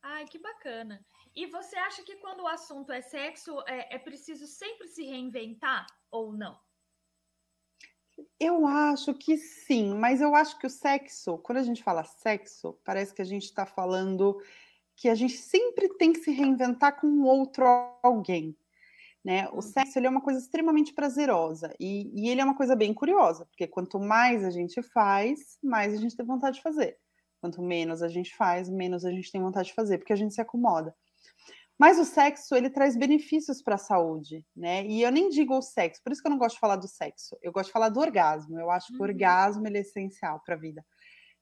Ai, 0.03 0.25
que 0.25 0.37
bacana. 0.37 1.03
E 1.35 1.47
você 1.47 1.75
acha 1.77 2.03
que 2.03 2.15
quando 2.17 2.41
o 2.41 2.47
assunto 2.47 2.91
é 2.91 3.01
sexo, 3.01 3.59
é, 3.67 3.95
é 3.95 3.99
preciso 3.99 4.45
sempre 4.45 4.87
se 4.87 5.03
reinventar 5.03 5.85
ou 6.11 6.31
não? 6.31 6.59
Eu 8.39 8.67
acho 8.67 9.13
que 9.15 9.37
sim, 9.37 9.95
mas 9.95 10.21
eu 10.21 10.35
acho 10.35 10.59
que 10.59 10.67
o 10.67 10.69
sexo, 10.69 11.39
quando 11.39 11.57
a 11.57 11.63
gente 11.63 11.83
fala 11.83 12.03
sexo, 12.03 12.79
parece 12.83 13.13
que 13.13 13.21
a 13.21 13.25
gente 13.25 13.45
está 13.45 13.65
falando 13.65 14.39
que 14.95 15.09
a 15.09 15.15
gente 15.15 15.35
sempre 15.35 15.89
tem 15.97 16.13
que 16.13 16.19
se 16.19 16.31
reinventar 16.31 16.99
com 16.99 17.23
outro 17.23 17.65
alguém. 18.03 18.55
Né? 19.23 19.47
O 19.49 19.55
uhum. 19.55 19.61
sexo 19.61 19.97
ele 19.97 20.05
é 20.05 20.09
uma 20.09 20.21
coisa 20.21 20.39
extremamente 20.39 20.93
prazerosa 20.93 21.73
e, 21.79 22.11
e, 22.13 22.29
ele 22.29 22.41
é 22.41 22.43
uma 22.43 22.57
coisa 22.57 22.75
bem 22.75 22.93
curiosa, 22.93 23.45
porque 23.45 23.65
quanto 23.65 23.97
mais 23.97 24.43
a 24.43 24.51
gente 24.51 24.81
faz, 24.83 25.57
mais 25.63 25.93
a 25.93 25.97
gente 25.97 26.15
tem 26.15 26.25
vontade 26.25 26.57
de 26.57 26.61
fazer. 26.61 26.99
Quanto 27.39 27.61
menos 27.61 28.03
a 28.03 28.09
gente 28.09 28.35
faz, 28.35 28.69
menos 28.69 29.05
a 29.05 29.11
gente 29.11 29.31
tem 29.31 29.41
vontade 29.41 29.69
de 29.69 29.73
fazer, 29.73 29.97
porque 29.97 30.13
a 30.13 30.17
gente 30.17 30.33
se 30.33 30.41
acomoda. 30.41 30.93
Mas 31.83 31.99
o 31.99 32.05
sexo, 32.05 32.55
ele 32.55 32.69
traz 32.69 32.95
benefícios 32.95 33.61
para 33.61 33.75
a 33.75 33.77
saúde, 33.77 34.45
né? 34.55 34.85
E 34.85 35.01
eu 35.01 35.11
nem 35.11 35.27
digo 35.27 35.57
o 35.57 35.61
sexo, 35.61 36.01
por 36.01 36.13
isso 36.13 36.21
que 36.21 36.27
eu 36.29 36.31
não 36.31 36.37
gosto 36.37 36.55
de 36.55 36.61
falar 36.61 36.77
do 36.77 36.87
sexo. 36.87 37.37
Eu 37.41 37.51
gosto 37.51 37.67
de 37.67 37.73
falar 37.73 37.89
do 37.89 37.99
orgasmo. 37.99 38.57
Eu 38.57 38.71
acho 38.71 38.87
que 38.87 38.93
o 38.93 38.99
uhum. 38.99 39.09
orgasmo 39.09 39.67
é 39.67 39.79
essencial 39.81 40.41
para 40.45 40.55
a 40.55 40.57
vida. 40.57 40.81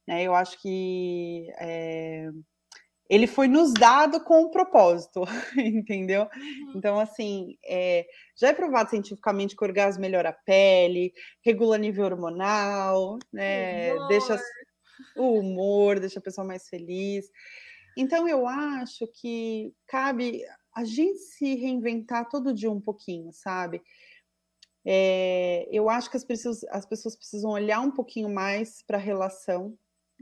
Né? 0.08 0.24
Eu 0.24 0.34
acho 0.34 0.60
que 0.60 1.46
é, 1.60 2.28
ele 3.08 3.28
foi 3.28 3.48
nos 3.48 3.72
dado 3.72 4.20
com 4.24 4.46
um 4.46 4.50
propósito, 4.50 5.22
entendeu? 5.56 6.24
Uhum. 6.24 6.74
Então, 6.76 7.00
assim, 7.00 7.56
é, 7.64 8.08
já 8.36 8.48
é 8.48 8.54
provado 8.54 8.90
cientificamente 8.90 9.56
que 9.56 9.64
o 9.64 9.68
orgasmo 9.68 10.02
melhora 10.02 10.30
a 10.30 10.34
pele, 10.34 11.14
regula 11.46 11.78
nível 11.78 12.06
hormonal, 12.06 13.20
né? 13.32 13.94
Humor. 13.94 14.08
Deixa 14.08 14.40
o 15.18 15.40
humor, 15.40 16.00
deixa 16.00 16.18
a 16.18 16.24
pessoa 16.24 16.48
mais 16.48 16.68
feliz. 16.68 17.30
Então, 17.98 18.28
eu 18.28 18.48
acho 18.48 19.08
que 19.08 19.74
cabe 19.88 20.42
a 20.76 20.84
gente 20.84 21.20
se 21.20 21.56
reinventar 21.56 22.30
todo 22.30 22.54
dia 22.54 22.72
um 22.72 22.80
pouquinho, 22.80 23.32
sabe? 23.34 23.82
É, 24.86 25.68
eu 25.72 25.90
acho 25.90 26.10
que 26.10 26.18
as 26.18 26.24
pessoas, 26.24 26.64
as 26.66 26.86
pessoas 26.86 27.16
precisam 27.16 27.52
olhar 27.52 27.82
um 27.82 27.92
pouquinho 27.92 28.30
mais 28.30 28.82
para 28.82 28.98
a 28.98 29.02
relação 29.02 29.78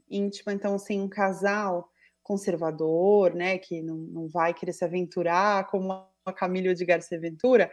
íntima. 0.10 0.54
Então, 0.54 0.76
assim, 0.76 1.00
um 1.00 1.08
casal 1.08 1.90
conservador, 2.24 3.34
né, 3.34 3.58
que 3.58 3.82
não, 3.82 3.96
não 3.96 4.28
vai 4.28 4.54
querer 4.54 4.74
se 4.74 4.86
aventurar 4.86 5.68
como 5.68 5.92
a 6.26 6.34
Camila 6.34 6.68
Edgar 6.68 7.02
se 7.02 7.16
aventura, 7.16 7.72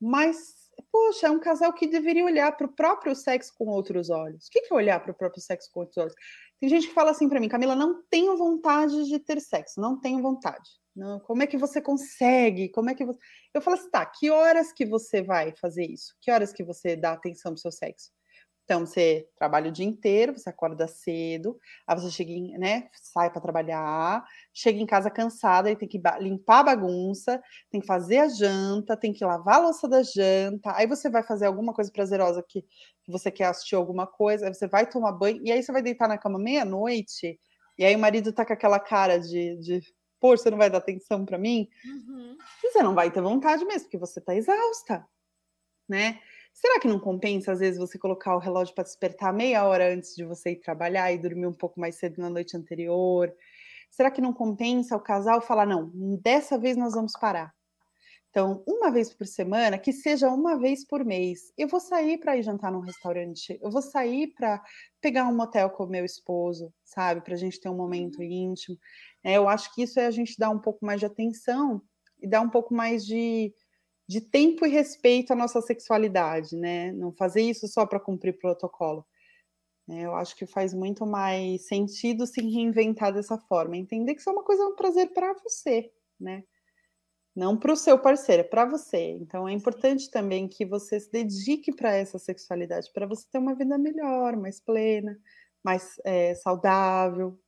mas, 0.00 0.70
poxa, 0.90 1.26
é 1.26 1.30
um 1.30 1.38
casal 1.38 1.72
que 1.72 1.86
deveria 1.86 2.24
olhar 2.24 2.56
para 2.56 2.66
o 2.66 2.72
próprio 2.72 3.14
sexo 3.14 3.52
com 3.56 3.66
outros 3.66 4.08
olhos. 4.08 4.46
O 4.46 4.50
que 4.50 4.60
é 4.70 4.74
olhar 4.74 5.00
para 5.00 5.12
o 5.12 5.14
próprio 5.14 5.42
sexo 5.42 5.70
com 5.70 5.80
outros 5.80 5.98
olhos? 5.98 6.14
Tem 6.60 6.68
gente 6.68 6.88
que 6.88 6.94
fala 6.94 7.10
assim 7.10 7.28
para 7.28 7.40
mim, 7.40 7.48
Camila, 7.48 7.74
não 7.74 8.02
tenho 8.08 8.36
vontade 8.36 9.04
de 9.04 9.18
ter 9.18 9.40
sexo, 9.40 9.80
não 9.80 10.00
tenho 10.00 10.22
vontade. 10.22 10.70
Não, 10.94 11.18
como 11.18 11.42
é 11.42 11.46
que 11.46 11.58
você 11.58 11.80
consegue? 11.82 12.68
Como 12.68 12.88
é 12.88 12.94
que 12.94 13.04
você... 13.04 13.18
Eu 13.52 13.60
falo 13.60 13.76
assim, 13.76 13.90
tá, 13.90 14.06
que 14.06 14.30
horas 14.30 14.72
que 14.72 14.86
você 14.86 15.22
vai 15.22 15.52
fazer 15.56 15.84
isso? 15.84 16.14
Que 16.20 16.30
horas 16.30 16.52
que 16.52 16.62
você 16.62 16.94
dá 16.94 17.12
atenção 17.12 17.52
pro 17.52 17.60
seu 17.60 17.72
sexo? 17.72 18.10
Então, 18.64 18.86
você 18.86 19.28
trabalha 19.36 19.68
o 19.68 19.72
dia 19.72 19.84
inteiro, 19.84 20.32
você 20.32 20.48
acorda 20.48 20.88
cedo, 20.88 21.58
aí 21.86 22.00
você 22.00 22.10
chega, 22.10 22.32
em, 22.32 22.56
né, 22.56 22.88
sai 22.94 23.30
para 23.30 23.40
trabalhar, 23.40 24.24
chega 24.54 24.78
em 24.78 24.86
casa 24.86 25.10
cansada 25.10 25.70
e 25.70 25.76
tem 25.76 25.86
que 25.86 26.00
limpar 26.18 26.60
a 26.60 26.64
bagunça, 26.64 27.42
tem 27.70 27.80
que 27.80 27.86
fazer 27.86 28.18
a 28.18 28.28
janta, 28.28 28.96
tem 28.96 29.12
que 29.12 29.22
lavar 29.24 29.56
a 29.56 29.64
louça 29.64 29.86
da 29.86 30.02
janta, 30.02 30.74
aí 30.74 30.86
você 30.86 31.10
vai 31.10 31.22
fazer 31.22 31.44
alguma 31.44 31.74
coisa 31.74 31.92
prazerosa 31.92 32.42
que, 32.42 32.62
que 32.62 33.12
você 33.12 33.30
quer 33.30 33.46
assistir 33.46 33.74
alguma 33.74 34.06
coisa, 34.06 34.46
aí 34.46 34.54
você 34.54 34.66
vai 34.66 34.88
tomar 34.88 35.12
banho, 35.12 35.42
e 35.44 35.52
aí 35.52 35.62
você 35.62 35.70
vai 35.70 35.82
deitar 35.82 36.08
na 36.08 36.16
cama 36.16 36.38
meia-noite, 36.38 37.38
e 37.76 37.84
aí 37.84 37.94
o 37.94 37.98
marido 37.98 38.32
tá 38.32 38.46
com 38.46 38.52
aquela 38.54 38.80
cara 38.80 39.18
de, 39.18 39.58
de 39.58 39.82
pô, 40.18 40.34
você 40.34 40.50
não 40.50 40.56
vai 40.56 40.70
dar 40.70 40.78
atenção 40.78 41.26
para 41.26 41.36
mim? 41.36 41.68
Uhum. 41.84 42.34
E 42.62 42.72
você 42.72 42.82
não 42.82 42.94
vai 42.94 43.10
ter 43.10 43.20
vontade 43.20 43.62
mesmo, 43.66 43.82
porque 43.82 43.98
você 43.98 44.22
tá 44.22 44.34
exausta, 44.34 45.06
né? 45.86 46.18
Será 46.54 46.78
que 46.78 46.86
não 46.86 47.00
compensa, 47.00 47.50
às 47.50 47.58
vezes, 47.58 47.80
você 47.80 47.98
colocar 47.98 48.36
o 48.36 48.38
relógio 48.38 48.74
para 48.76 48.84
despertar 48.84 49.34
meia 49.34 49.66
hora 49.66 49.92
antes 49.92 50.14
de 50.14 50.24
você 50.24 50.52
ir 50.52 50.60
trabalhar 50.60 51.12
e 51.12 51.18
dormir 51.18 51.46
um 51.46 51.52
pouco 51.52 51.80
mais 51.80 51.96
cedo 51.96 52.20
na 52.20 52.30
noite 52.30 52.56
anterior? 52.56 53.34
Será 53.90 54.08
que 54.08 54.20
não 54.20 54.32
compensa 54.32 54.96
o 54.96 55.00
casal 55.00 55.40
falar, 55.40 55.66
não, 55.66 55.90
dessa 56.22 56.56
vez 56.56 56.76
nós 56.76 56.94
vamos 56.94 57.12
parar? 57.20 57.52
Então, 58.30 58.62
uma 58.66 58.90
vez 58.90 59.12
por 59.12 59.26
semana, 59.26 59.78
que 59.78 59.92
seja 59.92 60.30
uma 60.30 60.56
vez 60.56 60.86
por 60.86 61.04
mês, 61.04 61.52
eu 61.58 61.66
vou 61.68 61.80
sair 61.80 62.18
para 62.18 62.36
ir 62.36 62.42
jantar 62.42 62.70
num 62.70 62.80
restaurante, 62.80 63.58
eu 63.60 63.70
vou 63.70 63.82
sair 63.82 64.34
para 64.34 64.62
pegar 65.00 65.28
um 65.28 65.36
motel 65.36 65.70
com 65.70 65.84
o 65.84 65.88
meu 65.88 66.04
esposo, 66.04 66.72
sabe? 66.84 67.20
Para 67.20 67.34
a 67.34 67.36
gente 67.36 67.60
ter 67.60 67.68
um 67.68 67.76
momento 67.76 68.18
uhum. 68.18 68.24
íntimo. 68.24 68.78
É, 69.24 69.36
eu 69.36 69.48
acho 69.48 69.72
que 69.74 69.82
isso 69.82 69.98
é 69.98 70.06
a 70.06 70.10
gente 70.10 70.38
dar 70.38 70.50
um 70.50 70.58
pouco 70.58 70.84
mais 70.86 71.00
de 71.00 71.06
atenção 71.06 71.82
e 72.20 72.28
dar 72.28 72.40
um 72.40 72.50
pouco 72.50 72.72
mais 72.72 73.04
de, 73.04 73.52
de 74.08 74.20
tempo 74.20 74.66
e 74.66 74.70
respeito 74.70 75.32
à 75.32 75.36
nossa 75.36 75.60
sexualidade, 75.62 76.56
né? 76.56 76.92
Não 76.92 77.12
fazer 77.12 77.42
isso 77.42 77.66
só 77.68 77.86
para 77.86 78.00
cumprir 78.00 78.38
protocolo. 78.38 79.06
É, 79.88 80.02
eu 80.06 80.14
acho 80.14 80.36
que 80.36 80.46
faz 80.46 80.72
muito 80.72 81.06
mais 81.06 81.66
sentido 81.66 82.26
se 82.26 82.40
reinventar 82.40 83.12
dessa 83.12 83.38
forma, 83.38 83.76
entender 83.76 84.14
que 84.14 84.20
isso 84.20 84.30
é 84.30 84.32
uma 84.32 84.44
coisa, 84.44 84.62
é 84.62 84.66
um 84.66 84.76
prazer 84.76 85.12
para 85.12 85.34
você, 85.34 85.92
né? 86.18 86.42
Não 87.36 87.58
para 87.58 87.72
o 87.72 87.76
seu 87.76 87.98
parceiro, 87.98 88.42
é 88.42 88.44
para 88.44 88.64
você. 88.64 89.10
Então 89.12 89.48
é 89.48 89.52
importante 89.52 90.10
também 90.10 90.48
que 90.48 90.64
você 90.64 91.00
se 91.00 91.10
dedique 91.10 91.74
para 91.74 91.92
essa 91.94 92.18
sexualidade, 92.18 92.90
para 92.92 93.06
você 93.06 93.26
ter 93.30 93.38
uma 93.38 93.54
vida 93.54 93.76
melhor, 93.76 94.36
mais 94.36 94.60
plena, 94.60 95.18
mais 95.64 95.96
é, 96.04 96.34
saudável. 96.36 97.38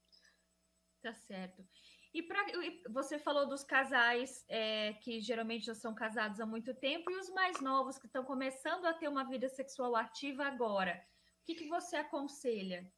Tá 1.03 1.15
certo. 1.15 1.76
E, 2.17 2.23
pra, 2.23 2.47
você 2.89 3.19
falou 3.19 3.47
dos 3.47 3.63
casais 3.63 4.43
é, 4.49 4.95
que 5.03 5.21
geralmente 5.21 5.67
já 5.67 5.75
são 5.75 5.95
casados 5.95 6.41
há 6.41 6.47
muito 6.47 6.73
tempo 6.73 7.11
e 7.11 7.17
os 7.19 7.29
mais 7.29 7.61
novos 7.61 7.99
que 7.99 8.07
estão 8.07 8.25
começando 8.25 8.87
a 8.87 8.95
ter 8.95 9.07
uma 9.07 9.23
vida 9.29 9.51
sexual 9.51 9.95
ativa 9.95 10.47
agora. 10.47 10.99
O 11.43 11.45
que, 11.45 11.55
que 11.55 11.69
você 11.69 11.97
aconselha? 11.97 12.91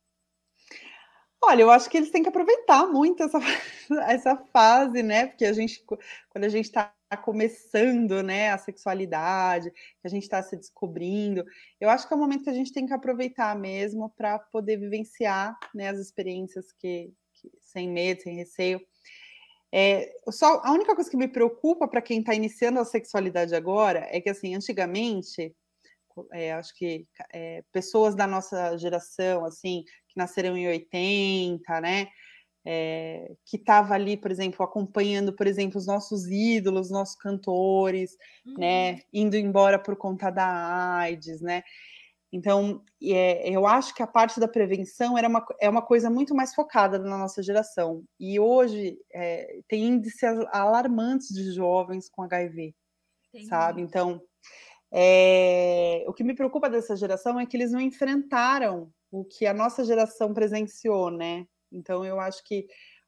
Olha, 1.42 1.62
eu 1.62 1.70
acho 1.72 1.90
que 1.90 1.96
eles 1.96 2.12
têm 2.12 2.22
que 2.22 2.28
aproveitar 2.28 2.86
muito 2.86 3.24
essa, 3.24 3.38
essa 4.06 4.36
fase, 4.52 5.02
né? 5.02 5.26
Porque 5.26 5.46
a 5.46 5.52
gente, 5.52 5.84
quando 6.28 6.44
a 6.44 6.48
gente 6.48 6.66
está 6.66 6.94
começando, 7.24 8.22
né, 8.22 8.52
a 8.52 8.58
sexualidade, 8.58 9.72
que 9.72 10.06
a 10.06 10.08
gente 10.08 10.22
está 10.22 10.40
se 10.44 10.56
descobrindo, 10.56 11.44
eu 11.80 11.90
acho 11.90 12.06
que 12.06 12.14
é 12.14 12.16
o 12.16 12.20
momento 12.20 12.44
que 12.44 12.50
a 12.50 12.54
gente 12.54 12.72
tem 12.72 12.86
que 12.86 12.94
aproveitar 12.94 13.58
mesmo 13.58 14.10
para 14.10 14.38
poder 14.38 14.76
vivenciar, 14.76 15.58
né, 15.74 15.88
as 15.88 15.98
experiências 15.98 16.70
que, 16.70 17.12
que 17.32 17.50
sem 17.60 17.88
medo, 17.88 18.22
sem 18.22 18.36
receio. 18.36 18.80
É, 19.72 20.10
só 20.30 20.60
a 20.64 20.72
única 20.72 20.94
coisa 20.94 21.10
que 21.10 21.16
me 21.16 21.28
preocupa 21.28 21.86
para 21.86 22.00
quem 22.00 22.20
está 22.20 22.34
iniciando 22.34 22.80
a 22.80 22.84
sexualidade 22.84 23.54
agora 23.54 24.06
é 24.10 24.20
que 24.20 24.30
assim, 24.30 24.54
antigamente, 24.54 25.54
é, 26.32 26.52
acho 26.52 26.74
que 26.74 27.06
é, 27.32 27.62
pessoas 27.72 28.14
da 28.14 28.26
nossa 28.26 28.76
geração, 28.78 29.44
assim, 29.44 29.84
que 30.08 30.16
nasceram 30.16 30.56
em 30.56 30.68
80, 30.68 31.80
né? 31.80 32.08
É, 32.70 33.32
que 33.46 33.56
estava 33.56 33.94
ali, 33.94 34.16
por 34.16 34.30
exemplo, 34.30 34.62
acompanhando, 34.64 35.32
por 35.32 35.46
exemplo, 35.46 35.78
os 35.78 35.86
nossos 35.86 36.26
ídolos, 36.26 36.90
nossos 36.90 37.16
cantores, 37.16 38.16
né, 38.44 38.52
uhum. 38.52 38.58
né, 38.58 39.00
indo 39.12 39.36
embora 39.36 39.78
por 39.78 39.96
conta 39.96 40.28
da 40.30 40.98
AIDS, 40.98 41.40
né? 41.40 41.62
Então, 42.32 42.84
é, 43.02 43.50
eu 43.50 43.66
acho 43.66 43.94
que 43.94 44.02
a 44.02 44.06
parte 44.06 44.38
da 44.38 44.46
prevenção 44.46 45.16
era 45.16 45.28
uma, 45.28 45.44
é 45.60 45.68
uma 45.68 45.80
coisa 45.80 46.10
muito 46.10 46.34
mais 46.34 46.54
focada 46.54 46.98
na 46.98 47.16
nossa 47.16 47.42
geração. 47.42 48.04
E 48.20 48.38
hoje 48.38 48.98
é, 49.12 49.60
tem 49.66 49.84
índices 49.84 50.22
alarmantes 50.50 51.28
de 51.28 51.52
jovens 51.52 52.08
com 52.10 52.22
HIV, 52.22 52.74
Entendi. 53.28 53.46
sabe? 53.46 53.80
Então, 53.80 54.20
é, 54.92 56.04
o 56.06 56.12
que 56.12 56.24
me 56.24 56.34
preocupa 56.34 56.68
dessa 56.68 56.96
geração 56.96 57.40
é 57.40 57.46
que 57.46 57.56
eles 57.56 57.72
não 57.72 57.80
enfrentaram 57.80 58.92
o 59.10 59.24
que 59.24 59.46
a 59.46 59.54
nossa 59.54 59.82
geração 59.82 60.34
presenciou, 60.34 61.10
né? 61.10 61.46
Então, 61.72 62.04
eu 62.04 62.20
acho 62.20 62.44
que 62.44 62.66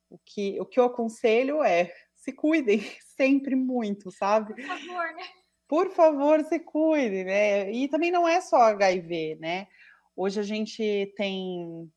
o 0.09 0.19
que, 0.25 0.61
o 0.61 0.67
que 0.67 0.81
eu 0.81 0.85
aconselho 0.85 1.63
é 1.63 1.93
se 2.15 2.33
cuidem 2.33 2.81
sempre 3.17 3.55
muito, 3.55 4.11
sabe? 4.11 4.55
Por 4.55 4.65
favor, 4.65 5.15
né? 5.15 5.25
Por 5.71 5.89
favor, 5.93 6.45
se 6.47 6.59
cuide, 6.59 7.23
né? 7.23 7.71
E 7.71 7.87
também 7.87 8.11
não 8.11 8.27
é 8.27 8.41
só 8.41 8.57
HIV, 8.57 9.37
né? 9.41 9.69
Hoje 10.17 10.41
a 10.41 10.43
gente 10.43 11.15
tem 11.17 11.89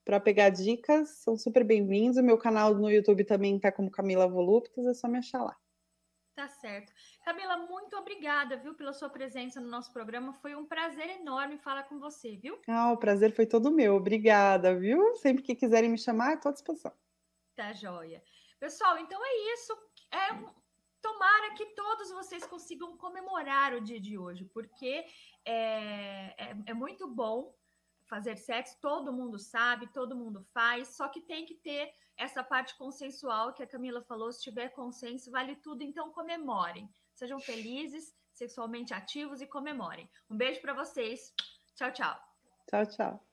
para 0.05 0.19
pegar 0.19 0.49
dicas, 0.49 1.09
são 1.23 1.37
super 1.37 1.63
bem-vindos. 1.63 2.17
O 2.17 2.23
meu 2.23 2.37
canal 2.37 2.73
no 2.73 2.89
YouTube 2.89 3.23
também 3.23 3.57
está 3.57 3.71
como 3.71 3.91
Camila 3.91 4.27
Voluptas, 4.27 4.85
é 4.85 4.93
só 4.93 5.07
me 5.07 5.19
achar 5.19 5.43
lá. 5.43 5.55
Tá 6.35 6.47
certo. 6.47 6.93
Camila, 7.25 7.57
muito 7.57 7.97
obrigada, 7.97 8.55
viu, 8.55 8.73
pela 8.73 8.93
sua 8.93 9.09
presença 9.09 9.59
no 9.59 9.67
nosso 9.67 9.91
programa. 9.91 10.31
Foi 10.31 10.55
um 10.55 10.65
prazer 10.65 11.09
enorme 11.19 11.57
falar 11.57 11.83
com 11.83 11.99
você, 11.99 12.37
viu? 12.37 12.57
Ah, 12.65 12.93
o 12.93 12.97
prazer 12.97 13.35
foi 13.35 13.45
todo 13.45 13.69
meu. 13.69 13.95
Obrigada, 13.95 14.73
viu? 14.73 15.15
Sempre 15.17 15.43
que 15.43 15.53
quiserem 15.53 15.89
me 15.89 15.97
chamar, 15.97 16.35
estou 16.35 16.49
à 16.49 16.53
disposição. 16.53 16.93
Tá 17.57 17.73
joia. 17.73 18.23
Pessoal, 18.57 18.97
então 18.99 19.19
é 19.21 19.53
isso. 19.53 19.73
É, 20.11 20.33
tomara 21.01 21.53
que 21.55 21.65
todos 21.67 22.11
vocês 22.11 22.45
consigam 22.45 22.97
comemorar 22.97 23.73
o 23.73 23.81
dia 23.81 23.99
de 23.99 24.17
hoje, 24.17 24.45
porque 24.45 25.05
é, 25.45 26.33
é, 26.37 26.57
é 26.67 26.73
muito 26.73 27.07
bom 27.07 27.53
fazer 28.05 28.37
sexo, 28.37 28.77
todo 28.81 29.13
mundo 29.13 29.37
sabe, 29.37 29.87
todo 29.93 30.15
mundo 30.15 30.43
faz, 30.51 30.89
só 30.89 31.07
que 31.07 31.21
tem 31.21 31.45
que 31.45 31.55
ter 31.55 31.93
essa 32.17 32.43
parte 32.43 32.75
consensual 32.77 33.53
que 33.53 33.63
a 33.63 33.67
Camila 33.67 34.01
falou, 34.01 34.31
se 34.31 34.41
tiver 34.41 34.69
consenso, 34.69 35.31
vale 35.31 35.55
tudo, 35.57 35.83
então 35.83 36.11
comemorem. 36.11 36.89
Sejam 37.13 37.39
felizes, 37.39 38.13
sexualmente 38.33 38.93
ativos 38.93 39.41
e 39.41 39.47
comemorem. 39.47 40.09
Um 40.29 40.35
beijo 40.35 40.59
para 40.61 40.73
vocês. 40.73 41.33
Tchau, 41.75 41.91
tchau. 41.93 42.19
Tchau, 42.69 42.85
tchau. 42.85 43.28